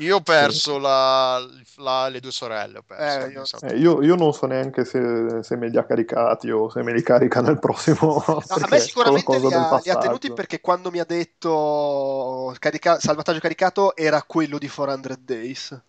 Io 0.00 0.16
ho 0.16 0.20
perso 0.22 0.78
la, 0.78 1.46
la, 1.76 2.08
le 2.08 2.20
due 2.20 2.32
sorelle. 2.32 2.78
Ho 2.78 2.82
perso, 2.86 3.26
eh, 3.26 3.30
io... 3.30 3.42
Eh, 3.60 3.78
io, 3.78 4.02
io... 4.02 4.14
non 4.16 4.32
so 4.32 4.46
neanche 4.46 4.84
se, 4.84 5.42
se, 5.42 5.56
me 5.56 5.68
li 5.68 5.76
ha 5.76 5.84
caricati 5.84 6.50
o 6.50 6.70
se 6.70 6.82
me 6.82 6.92
li 6.92 7.02
carica 7.02 7.40
nel 7.40 7.58
prossimo. 7.58 8.22
No, 8.30 8.42
a 8.48 8.66
me 8.70 8.78
sicuramente 8.80 9.38
li 9.38 9.52
ha, 9.52 9.80
li 9.82 9.90
ha, 9.90 9.98
tenuti 9.98 10.32
perché 10.32 10.60
quando 10.60 10.90
mi 10.90 11.00
ha 11.00 11.04
detto 11.04 12.54
carica... 12.58 12.98
salvataggio 12.98 13.40
caricato 13.40 13.94
era 13.94 14.22
quello 14.22 14.58
di 14.58 14.68
400 14.68 15.16
Days. 15.22 15.80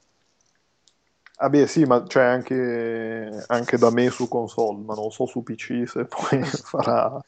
Ah 1.37 1.49
beh 1.49 1.65
sì, 1.65 1.85
ma 1.85 2.03
c'è 2.03 2.21
anche, 2.21 3.43
anche, 3.47 3.77
da 3.77 3.89
me 3.89 4.09
su 4.11 4.27
console, 4.27 4.83
ma 4.83 4.93
non 4.93 5.09
so 5.09 5.25
su 5.25 5.41
PC 5.41 5.87
se 5.87 6.05
poi 6.05 6.43
farà 6.43 7.19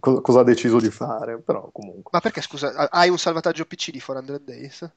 cosa, 0.00 0.20
cosa 0.20 0.40
ha 0.40 0.44
deciso 0.44 0.78
di 0.78 0.90
fare, 0.90 1.38
però 1.38 1.68
comunque. 1.70 2.10
Ma 2.10 2.20
perché 2.20 2.40
scusa, 2.40 2.90
hai 2.90 3.10
un 3.10 3.18
salvataggio 3.18 3.64
PC 3.64 3.90
di 3.90 4.00
400 4.00 4.42
Days? 4.44 4.90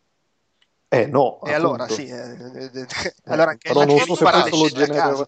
Eh 0.88 1.08
no. 1.08 1.41
E 1.43 1.54
allora 1.54 1.88
sì. 1.88 2.06
Eh, 2.06 2.15
eh, 2.15 2.71
eh 2.74 3.13
allora 3.26 3.54
che 3.56 3.74
però 3.74 3.86
non 3.86 4.00
so 4.00 4.15
se 4.15 4.50
lo 4.50 4.69
genera, 4.69 5.28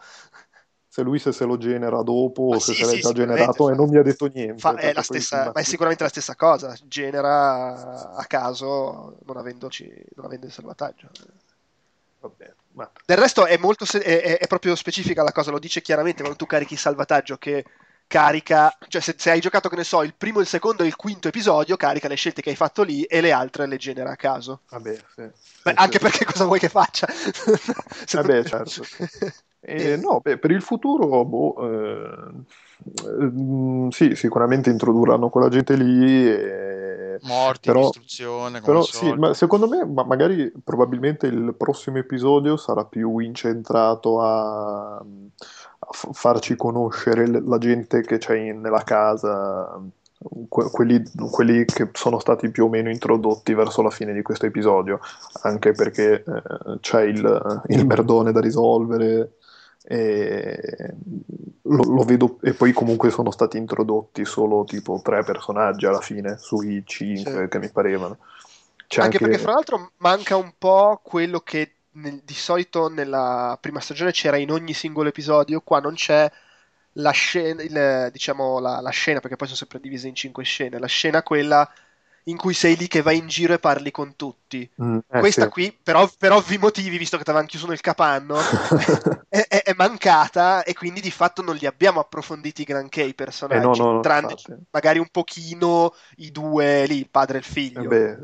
se 0.88 1.02
lui 1.04 1.20
se, 1.20 1.32
se 1.32 1.46
lo 1.46 1.58
genera 1.58 2.02
dopo 2.02 2.54
o 2.54 2.60
se 2.60 2.74
sì, 2.74 2.84
se 2.84 2.86
l'è 2.86 2.92
sì, 2.94 3.02
già 3.02 3.12
generato 3.12 3.70
e 3.70 3.76
non 3.76 3.90
mi 3.90 3.98
ha 3.98 4.02
detto 4.02 4.28
niente. 4.34 4.60
Fa, 4.60 4.76
è 4.76 4.94
stessa, 5.02 5.52
ma 5.54 5.60
è 5.60 5.64
sicuramente 5.64 6.04
la 6.04 6.10
stessa 6.10 6.36
cosa, 6.36 6.76
genera 6.86 8.16
a 8.16 8.26
caso 8.26 9.18
non, 9.26 9.38
avendoci, 9.38 9.92
non 10.16 10.26
avendo 10.26 10.48
il 10.48 10.52
salvataggio. 10.52 11.10
Vabbè, 12.20 12.54
ma... 12.72 12.90
Del 13.06 13.18
resto 13.18 13.46
è, 13.46 13.58
molto, 13.58 13.86
è, 14.00 14.38
è, 14.40 14.48
proprio 14.48 14.76
specifica 14.76 15.22
la 15.22 15.32
cosa, 15.32 15.52
lo 15.52 15.60
dice 15.60 15.82
chiaramente 15.82 16.22
quando 16.22 16.38
tu 16.38 16.48
carichi 16.48 16.74
il 16.74 16.80
salvataggio 16.80 17.38
che 17.38 17.64
carica, 18.08 18.76
cioè 18.88 19.02
se, 19.02 19.16
se, 19.18 19.30
hai 19.30 19.40
giocato 19.40 19.70
che 19.70 19.76
ne 19.76 19.84
so 19.84 20.02
il 20.02 20.16
primo, 20.16 20.40
il 20.40 20.48
secondo 20.48 20.84
e 20.84 20.88
il 20.88 20.96
quinto 20.96 21.28
episodio, 21.28 21.76
carica 21.76 22.08
le 22.08 22.16
scelte 22.16 22.42
che 22.42 22.50
hai 22.50 22.56
fatto 22.56 22.84
lì 22.84 23.04
e 23.04 23.22
le 23.22 23.32
altre 23.32 23.68
le 23.68 23.78
genera 23.78 24.12
a 24.12 24.16
caso. 24.16 24.62
Vabbè, 24.70 24.94
sì, 24.94 25.22
beh, 25.22 25.32
sì, 25.34 25.72
anche 25.76 25.98
sì. 25.98 26.04
perché 26.04 26.26
cosa 26.26 26.46
vuoi 26.46 26.60
che 26.60 26.70
faccia? 26.70 27.08
Vabbè, 28.12 28.44
certo. 28.44 28.84
Eh, 29.60 29.98
no, 29.98 30.22
beh, 30.22 30.38
per 30.38 30.52
il 30.52 30.62
futuro, 30.62 31.26
boh, 31.26 31.56
eh, 31.60 32.32
eh, 33.04 33.92
sì, 33.92 34.16
sicuramente 34.16 34.70
introdurranno 34.70 35.30
quella 35.30 35.50
gente 35.50 35.76
lì. 35.76 36.26
E... 36.26 37.18
Morti, 37.24 37.68
però, 37.68 37.82
distruzione. 37.82 38.62
Però 38.62 38.82
sì, 38.84 39.12
ma 39.14 39.34
secondo 39.34 39.68
me, 39.68 39.84
ma 39.84 40.04
magari 40.04 40.54
probabilmente 40.64 41.28
il 41.28 41.54
prossimo 41.58 41.98
episodio 41.98 42.56
sarà 42.56 42.86
più 42.86 43.18
incentrato 43.18 44.22
a 44.22 45.04
farci 45.90 46.56
conoscere 46.56 47.28
la 47.28 47.58
gente 47.58 48.02
che 48.02 48.18
c'è 48.18 48.36
in, 48.36 48.62
nella 48.62 48.84
casa, 48.84 49.80
que- 50.50 50.70
quelli, 50.70 51.04
quelli, 51.32 51.66
che 51.66 51.90
sono 51.94 52.20
stati 52.20 52.50
più 52.50 52.66
o 52.66 52.70
meno 52.70 52.90
introdotti 52.90 53.54
verso 53.54 53.82
la 53.82 53.90
fine 53.90 54.14
di 54.14 54.22
questo 54.22 54.46
episodio, 54.46 55.00
anche 55.42 55.72
perché 55.72 56.24
eh, 56.24 56.80
c'è 56.80 57.04
il, 57.04 57.64
il, 57.68 57.86
merdone 57.86 58.32
da 58.32 58.40
risolvere. 58.40 59.34
E, 59.90 60.96
lo, 61.62 61.84
lo, 61.84 62.04
vedo 62.04 62.40
e 62.42 62.54
poi 62.54 62.74
comunque 62.74 63.10
sono 63.10 63.32
stati 63.32 63.58
introdotti 63.58 64.26
solo 64.26 64.66
tipo 64.66 65.00
tre 65.02 65.24
personaggi 65.24 65.86
alla 65.86 66.02
fine 66.02 66.38
sui 66.38 66.84
cinque 66.86 67.44
sì. 67.44 67.48
che 67.48 67.60
mi 67.60 67.70
parevano 67.70 68.18
C'è 68.86 69.02
anche, 69.02 69.16
anche 69.16 69.18
perché 69.20 69.38
fra 69.38 69.54
l'altro 69.54 69.92
manca 70.00 70.36
un 70.36 70.52
po' 70.58 71.00
quello 71.02 71.40
che 71.40 71.77
nel, 71.98 72.22
di 72.24 72.34
solito 72.34 72.88
nella 72.90 73.58
prima 73.60 73.80
stagione 73.80 74.12
c'era 74.12 74.38
in 74.38 74.52
ogni 74.52 74.74
singolo 74.74 75.10
episodio, 75.10 75.62
qua 75.62 75.80
non 75.80 75.94
c'è 75.96 76.30
la 76.94 77.12
scena, 77.12 77.62
il, 77.62 78.10
diciamo 78.12 78.60
la, 78.60 78.80
la, 78.82 78.90
scena, 78.90 79.20
perché 79.20 79.36
poi 79.36 79.48
sono 79.48 79.60
sempre 79.60 79.80
divise 79.80 80.08
in 80.08 80.16
cinque 80.16 80.44
scene, 80.44 80.80
la 80.80 80.88
scena 80.88 81.24
quella 81.24 81.70
in 82.28 82.36
cui 82.36 82.54
sei 82.54 82.76
lì 82.76 82.88
che 82.88 83.02
vai 83.02 83.18
in 83.18 83.28
giro 83.28 83.54
e 83.54 83.60
parli 83.60 83.90
con 83.90 84.16
tutti. 84.18 84.70
Mm, 84.82 84.98
eh, 85.10 85.20
Questa 85.20 85.44
sì. 85.44 85.50
qui, 85.50 85.78
per, 85.82 86.10
per, 86.18 86.34
ovvi 86.34 86.58
motivi, 86.58 86.98
visto 86.98 87.18
che 87.18 87.24
ti 87.24 87.30
avevano 87.30 87.50
chiuso 87.50 87.68
nel 87.68 87.80
capanno, 87.80 88.38
è, 89.30 89.46
è, 89.48 89.64
è, 89.64 89.74
mancata 89.76 90.64
e 90.64 90.74
quindi 90.74 91.00
di 91.00 91.12
fatto 91.12 91.42
non 91.42 91.56
li 91.56 91.66
abbiamo 91.66 92.02
approfonditi 92.02 92.64
granché 92.64 93.04
i 93.04 93.14
personaggi, 93.14 93.80
eh 93.80 93.84
no, 93.84 93.92
no, 93.94 94.00
tranne 94.02 94.32
infatti. 94.32 94.56
magari 94.72 95.00
un 95.00 95.08
pochino 95.10 95.94
i 96.18 96.32
due 96.32 96.86
lì, 96.86 96.98
il 96.98 97.10
padre 97.10 97.38
e 97.38 97.40
il 97.40 97.46
figlio. 97.46 97.84
Eh 97.84 97.88
beh, 97.88 98.18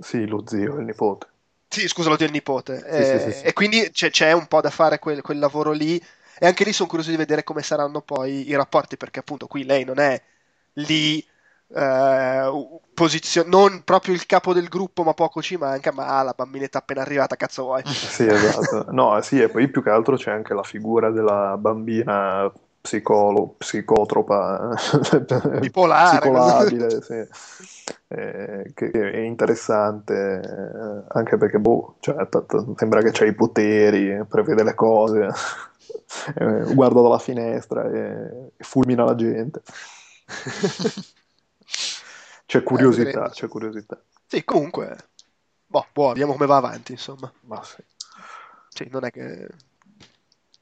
sì, 0.00 0.26
lo 0.26 0.44
zio 0.46 0.76
e 0.76 0.80
il 0.80 0.86
nipote. 0.86 1.26
Sì, 1.72 1.86
scusa, 1.88 2.08
lo 2.08 2.16
del 2.16 2.30
nipote. 2.32 2.82
Sì, 2.88 3.04
Eh, 3.04 3.04
sì, 3.04 3.32
sì. 3.32 3.46
E 3.46 3.52
quindi 3.52 3.90
c'è, 3.92 4.10
c'è 4.10 4.32
un 4.32 4.46
po' 4.48 4.60
da 4.60 4.70
fare 4.70 4.98
quel, 4.98 5.20
quel 5.22 5.38
lavoro 5.38 5.70
lì. 5.70 5.96
E 6.42 6.46
anche 6.46 6.64
lì 6.64 6.72
sono 6.72 6.88
curioso 6.88 7.10
di 7.10 7.16
vedere 7.16 7.44
come 7.44 7.62
saranno 7.62 8.00
poi 8.02 8.48
i 8.48 8.56
rapporti, 8.56 8.96
perché 8.96 9.20
appunto 9.20 9.46
qui 9.46 9.64
lei 9.64 9.84
non 9.84 9.98
è 9.98 10.20
lì, 10.74 11.20
eh, 11.74 12.50
posizio- 12.94 13.44
non 13.46 13.84
proprio 13.84 14.14
il 14.14 14.26
capo 14.26 14.52
del 14.54 14.68
gruppo, 14.68 15.02
ma 15.04 15.14
poco 15.14 15.42
ci 15.42 15.56
manca, 15.56 15.92
ma 15.92 16.06
ah, 16.18 16.22
la 16.22 16.32
bambinetta 16.32 16.78
appena 16.78 17.02
arrivata, 17.02 17.36
cazzo 17.36 17.64
vuoi? 17.64 17.84
Sì, 18.06 18.24
esatto. 18.26 18.86
No, 18.92 19.20
sì, 19.22 19.40
e 19.40 19.48
poi 19.48 19.68
più 19.70 19.82
che 19.82 19.90
altro 19.90 20.16
c'è 20.16 20.30
anche 20.30 20.52
la 20.54 20.62
figura 20.62 21.10
della 21.10 21.56
bambina 21.56 22.50
psicolo, 22.80 23.54
psicotropa, 23.58 24.74
Bipolare. 25.60 26.18
psicolabile, 26.18 27.02
sì. 27.02 27.26
Eh, 28.08 28.72
che, 28.74 28.90
è 28.90 29.18
interessante, 29.18 30.40
eh, 30.40 31.04
anche 31.08 31.36
perché, 31.36 31.58
boh, 31.58 31.96
cioè, 32.00 32.28
t- 32.28 32.46
t- 32.46 32.74
sembra 32.76 33.02
che 33.02 33.10
c'ha 33.12 33.24
i 33.24 33.34
poteri, 33.34 34.24
prevede 34.26 34.64
le 34.64 34.74
cose, 34.74 35.28
eh, 36.36 36.74
guarda 36.74 37.00
dalla 37.02 37.18
finestra 37.18 37.84
e, 37.84 38.52
e 38.56 38.64
fulmina 38.64 39.04
la 39.04 39.14
gente. 39.14 39.62
C'è 42.50 42.64
curiosità, 42.64 43.04
vedremo. 43.04 43.28
c'è 43.28 43.46
curiosità. 43.46 44.02
Sì, 44.26 44.44
comunque, 44.44 44.96
boh, 45.66 45.86
boh, 45.92 46.08
vediamo 46.08 46.32
come 46.32 46.46
va 46.46 46.56
avanti, 46.56 46.90
insomma. 46.90 47.32
Ma 47.42 47.62
sì. 47.62 47.80
Sì, 48.68 48.88
non 48.90 49.04
è 49.04 49.10
che... 49.12 49.46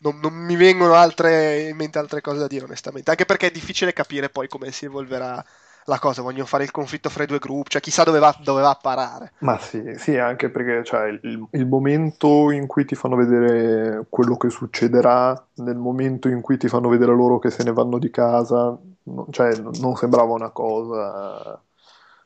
Non, 0.00 0.18
non 0.20 0.32
mi 0.32 0.56
vengono 0.56 0.94
altre, 0.94 1.68
in 1.68 1.76
mente 1.76 1.98
altre 1.98 2.20
cose 2.20 2.38
da 2.38 2.46
dire, 2.46 2.64
onestamente. 2.64 3.10
Anche 3.10 3.24
perché 3.24 3.48
è 3.48 3.50
difficile 3.50 3.92
capire 3.92 4.30
poi 4.30 4.48
come 4.48 4.70
si 4.70 4.84
evolverà 4.84 5.44
la 5.84 5.98
cosa. 5.98 6.22
Vogliono 6.22 6.46
fare 6.46 6.64
il 6.64 6.70
conflitto 6.70 7.10
fra 7.10 7.24
i 7.24 7.26
due 7.26 7.38
gruppi, 7.38 7.70
cioè 7.70 7.80
chissà 7.80 8.04
dove 8.04 8.18
va, 8.20 8.36
dove 8.40 8.62
va 8.62 8.70
a 8.70 8.78
parare. 8.80 9.32
Ma 9.40 9.58
sì, 9.58 9.94
sì, 9.98 10.16
anche 10.16 10.50
perché 10.50 10.82
cioè, 10.84 11.06
il, 11.08 11.48
il 11.52 11.66
momento 11.66 12.50
in 12.50 12.66
cui 12.66 12.84
ti 12.84 12.96
fanno 12.96 13.14
vedere 13.16 14.06
quello 14.08 14.36
che 14.36 14.50
succederà, 14.50 15.46
nel 15.56 15.76
momento 15.76 16.28
in 16.28 16.40
cui 16.40 16.56
ti 16.58 16.66
fanno 16.68 16.88
vedere 16.88 17.12
loro 17.14 17.38
che 17.38 17.50
se 17.50 17.62
ne 17.62 17.72
vanno 17.72 17.98
di 17.98 18.10
casa, 18.10 18.76
no- 19.04 19.26
cioè, 19.30 19.56
non 19.56 19.96
sembrava 19.96 20.32
una 20.32 20.50
cosa... 20.50 21.60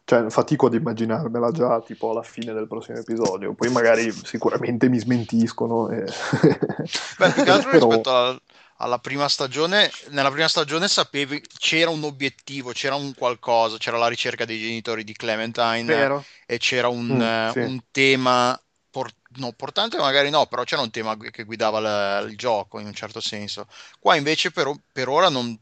Cioè, 0.04 0.28
fatico 0.30 0.66
ad 0.66 0.74
immaginarmela 0.74 1.52
già 1.52 1.80
tipo 1.80 2.10
alla 2.10 2.22
fine 2.22 2.52
del 2.52 2.66
prossimo 2.66 2.98
episodio. 2.98 3.54
Poi 3.54 3.70
magari 3.70 4.12
sicuramente 4.24 4.88
mi 4.88 4.98
smentiscono. 4.98 5.88
E... 5.90 6.04
Beh, 7.16 7.30
più 7.30 7.42
che 7.42 7.50
altro 7.50 7.70
Però- 7.70 7.86
rispetto 7.86 8.10
alla, 8.16 8.40
alla 8.78 8.98
prima 8.98 9.28
stagione, 9.28 9.90
nella 10.10 10.30
prima 10.30 10.48
stagione 10.48 10.88
sapevi 10.88 11.40
c'era 11.58 11.90
un 11.90 12.02
obiettivo, 12.04 12.72
c'era 12.72 12.94
un 12.94 13.14
qualcosa, 13.14 13.76
c'era 13.76 13.98
la 13.98 14.08
ricerca 14.08 14.44
dei 14.44 14.58
genitori 14.58 15.04
di 15.04 15.12
Clementine 15.12 15.84
Vero? 15.86 16.24
e 16.46 16.58
c'era 16.58 16.88
un, 16.88 17.08
Mm, 17.12 17.20
eh, 17.20 17.50
sì. 17.52 17.60
un 17.60 17.80
tema 17.90 18.60
por- 18.90 19.12
no, 19.36 19.52
portante, 19.52 19.96
magari 19.98 20.30
no, 20.30 20.46
però 20.46 20.64
c'era 20.64 20.82
un 20.82 20.90
tema 20.90 21.16
che 21.16 21.44
guidava 21.44 21.80
la- 21.80 22.18
il 22.20 22.36
gioco 22.36 22.78
in 22.78 22.86
un 22.86 22.94
certo 22.94 23.20
senso. 23.20 23.66
Qua 24.00 24.16
invece 24.16 24.50
per, 24.50 24.70
per 24.90 25.08
ora 25.08 25.28
non, 25.28 25.58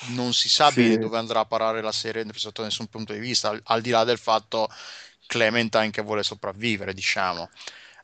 non 0.00 0.32
si 0.34 0.48
sa 0.48 0.70
Sì. 0.70 0.72
bene 0.72 0.98
dove 0.98 1.18
andrà 1.18 1.40
a 1.40 1.46
parare 1.46 1.80
la 1.82 1.92
serie 1.92 2.24
sotto 2.34 2.62
nessun 2.62 2.86
punto 2.88 3.12
di 3.12 3.18
vista, 3.18 3.48
al, 3.50 3.60
al 3.64 3.80
di 3.80 3.90
là 3.90 4.04
del 4.04 4.18
fatto 4.18 4.68
Clementine 5.26 5.90
che 5.90 6.02
vuole 6.02 6.22
sopravvivere, 6.22 6.94
diciamo. 6.94 7.50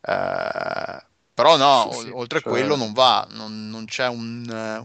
Eh, 0.03 1.07
però 1.35 1.57
no, 1.57 1.67
Sì, 1.71 1.91
sì, 1.93 2.15
oltre 2.15 2.43
cioè- 2.43 2.43
quello 2.43 2.77
non 2.77 2.93
va, 2.93 3.27
non, 3.31 3.69
non 3.71 3.87
c'è 3.87 4.07
un, 4.09 4.45
eh, 4.51 4.79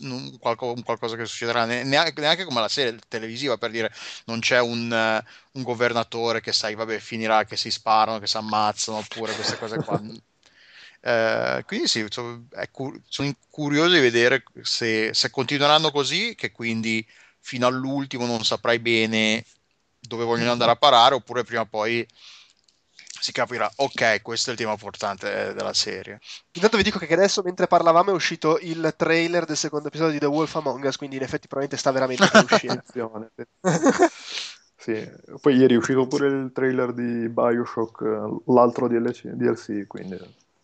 un 0.00 0.38
qualco- 0.38 0.72
un 0.72 0.82
qualcosa 0.82 1.16
che 1.16 1.26
succederà, 1.26 1.64
ne- 1.66 1.84
neanche, 1.84 2.18
neanche 2.20 2.44
come 2.44 2.60
la 2.60 2.68
serie 2.68 2.98
televisiva 3.08 3.58
per 3.58 3.70
dire 3.70 3.92
non 4.26 4.38
c'è 4.40 4.58
un, 4.60 4.90
un 5.52 5.62
governatore 5.62 6.40
che 6.40 6.52
sai, 6.52 6.74
vabbè, 6.74 6.98
finirà 6.98 7.44
che 7.44 7.56
si 7.56 7.70
sparano, 7.70 8.18
che 8.18 8.26
si 8.26 8.36
ammazzano, 8.38 8.98
oppure 8.98 9.34
queste 9.34 9.56
cose 9.58 9.80
qua. 9.80 10.00
Eh, 11.06 11.62
quindi 11.66 11.86
sì, 11.86 12.04
cu- 12.72 13.00
sono 13.06 13.32
curioso 13.48 13.94
di 13.94 14.00
vedere 14.00 14.42
se, 14.62 15.14
se 15.14 15.30
continueranno 15.30 15.92
così, 15.92 16.34
che 16.34 16.50
quindi 16.50 17.06
fino 17.38 17.68
all'ultimo 17.68 18.26
non 18.26 18.44
saprai 18.44 18.80
bene 18.80 19.44
dove 20.00 20.24
vogliono 20.24 20.50
andare 20.50 20.72
a 20.72 20.76
parare, 20.76 21.14
oppure 21.14 21.44
prima 21.44 21.60
o 21.60 21.66
poi 21.66 22.04
si 22.98 23.30
capirà, 23.30 23.70
ok, 23.76 24.20
questo 24.20 24.50
è 24.50 24.52
il 24.54 24.58
tema 24.58 24.76
portante 24.76 25.50
eh, 25.50 25.54
della 25.54 25.72
serie. 25.74 26.18
Intanto 26.50 26.76
vi 26.76 26.82
dico 26.82 26.98
che 26.98 27.12
adesso, 27.12 27.40
mentre 27.42 27.68
parlavamo, 27.68 28.10
è 28.10 28.14
uscito 28.14 28.58
il 28.58 28.92
trailer 28.96 29.44
del 29.44 29.56
secondo 29.56 29.86
episodio 29.86 30.12
di 30.12 30.18
The 30.18 30.26
Wolf 30.26 30.56
Among 30.56 30.82
Us, 30.82 30.96
quindi 30.96 31.16
in 31.16 31.22
effetti 31.22 31.46
probabilmente 31.46 31.76
sta 31.76 31.92
veramente 31.92 32.28
per 32.28 32.44
uscire. 32.50 32.82
Sì, 34.78 35.10
poi 35.40 35.56
ieri 35.56 35.74
è 35.74 35.78
uscito 35.78 36.06
pure 36.06 36.28
il 36.28 36.52
trailer 36.52 36.92
di 36.92 37.28
Bioshock, 37.28 38.02
eh, 38.02 38.52
l'altro 38.52 38.86
DLC, 38.86 39.28
DLC, 39.28 39.86
quindi 39.88 40.16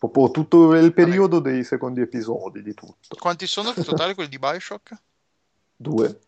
proprio 0.08 0.30
tutto 0.32 0.74
il 0.74 0.92
periodo 0.92 1.38
dei 1.38 1.62
secondi 1.62 2.00
episodi 2.00 2.60
di 2.62 2.74
tutto. 2.74 3.16
Quanti 3.18 3.46
sono 3.46 3.72
in 3.76 3.84
totale 3.84 4.14
quelli 4.14 4.28
di 4.28 4.38
Bioshock? 4.38 4.90
Due. 5.76 6.18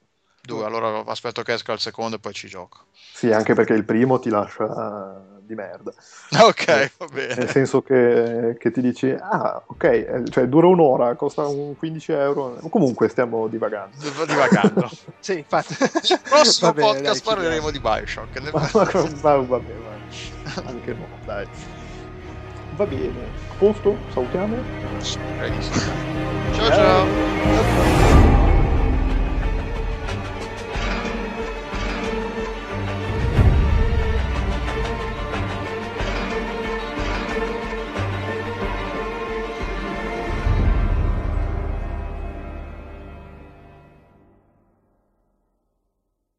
Due, 0.40 0.64
allora 0.64 1.02
aspetto 1.06 1.42
che 1.42 1.54
esca 1.54 1.72
il 1.72 1.80
secondo 1.80 2.16
e 2.16 2.18
poi 2.18 2.34
ci 2.34 2.48
gioco. 2.48 2.84
Sì, 3.14 3.32
anche 3.32 3.54
perché 3.54 3.72
il 3.72 3.84
primo 3.84 4.18
ti 4.18 4.28
lascia 4.28 5.22
di 5.40 5.54
merda. 5.54 5.92
Ok, 6.38 6.92
va 6.98 7.06
Nel 7.12 7.26
bene. 7.34 7.46
senso 7.48 7.82
che, 7.82 8.56
che 8.58 8.70
ti 8.70 8.80
dici, 8.80 9.10
ah, 9.10 9.62
ok, 9.66 9.84
eh, 9.84 10.22
cioè 10.28 10.46
dura 10.46 10.66
un'ora, 10.66 11.14
costa 11.14 11.46
un 11.46 11.76
15 11.76 12.12
euro. 12.12 12.58
Comunque 12.68 13.08
stiamo 13.08 13.48
divagando. 13.48 13.96
Divagando. 14.26 14.90
sì, 15.18 15.38
infatti. 15.38 15.74
Nel 15.80 16.20
prossimo 16.22 16.72
bene, 16.72 16.92
dai, 16.92 17.02
podcast 17.02 17.22
chiudiamo. 17.22 17.22
parleremo 17.22 17.70
di 17.70 17.80
Bioshock. 17.80 18.52
Ma, 18.52 18.70
ma- 19.22 19.36
va 19.38 19.58
bene, 19.58 19.82
anche 20.66 20.92
no, 20.92 21.08
dai. 21.24 21.48
Va 22.76 22.86
bene, 22.86 23.30
a 23.48 23.54
posto, 23.54 23.96
salutiamo. 24.10 24.56
Ciao 26.50 26.70
ciao. 26.70 27.06
ciao. 27.42 28.03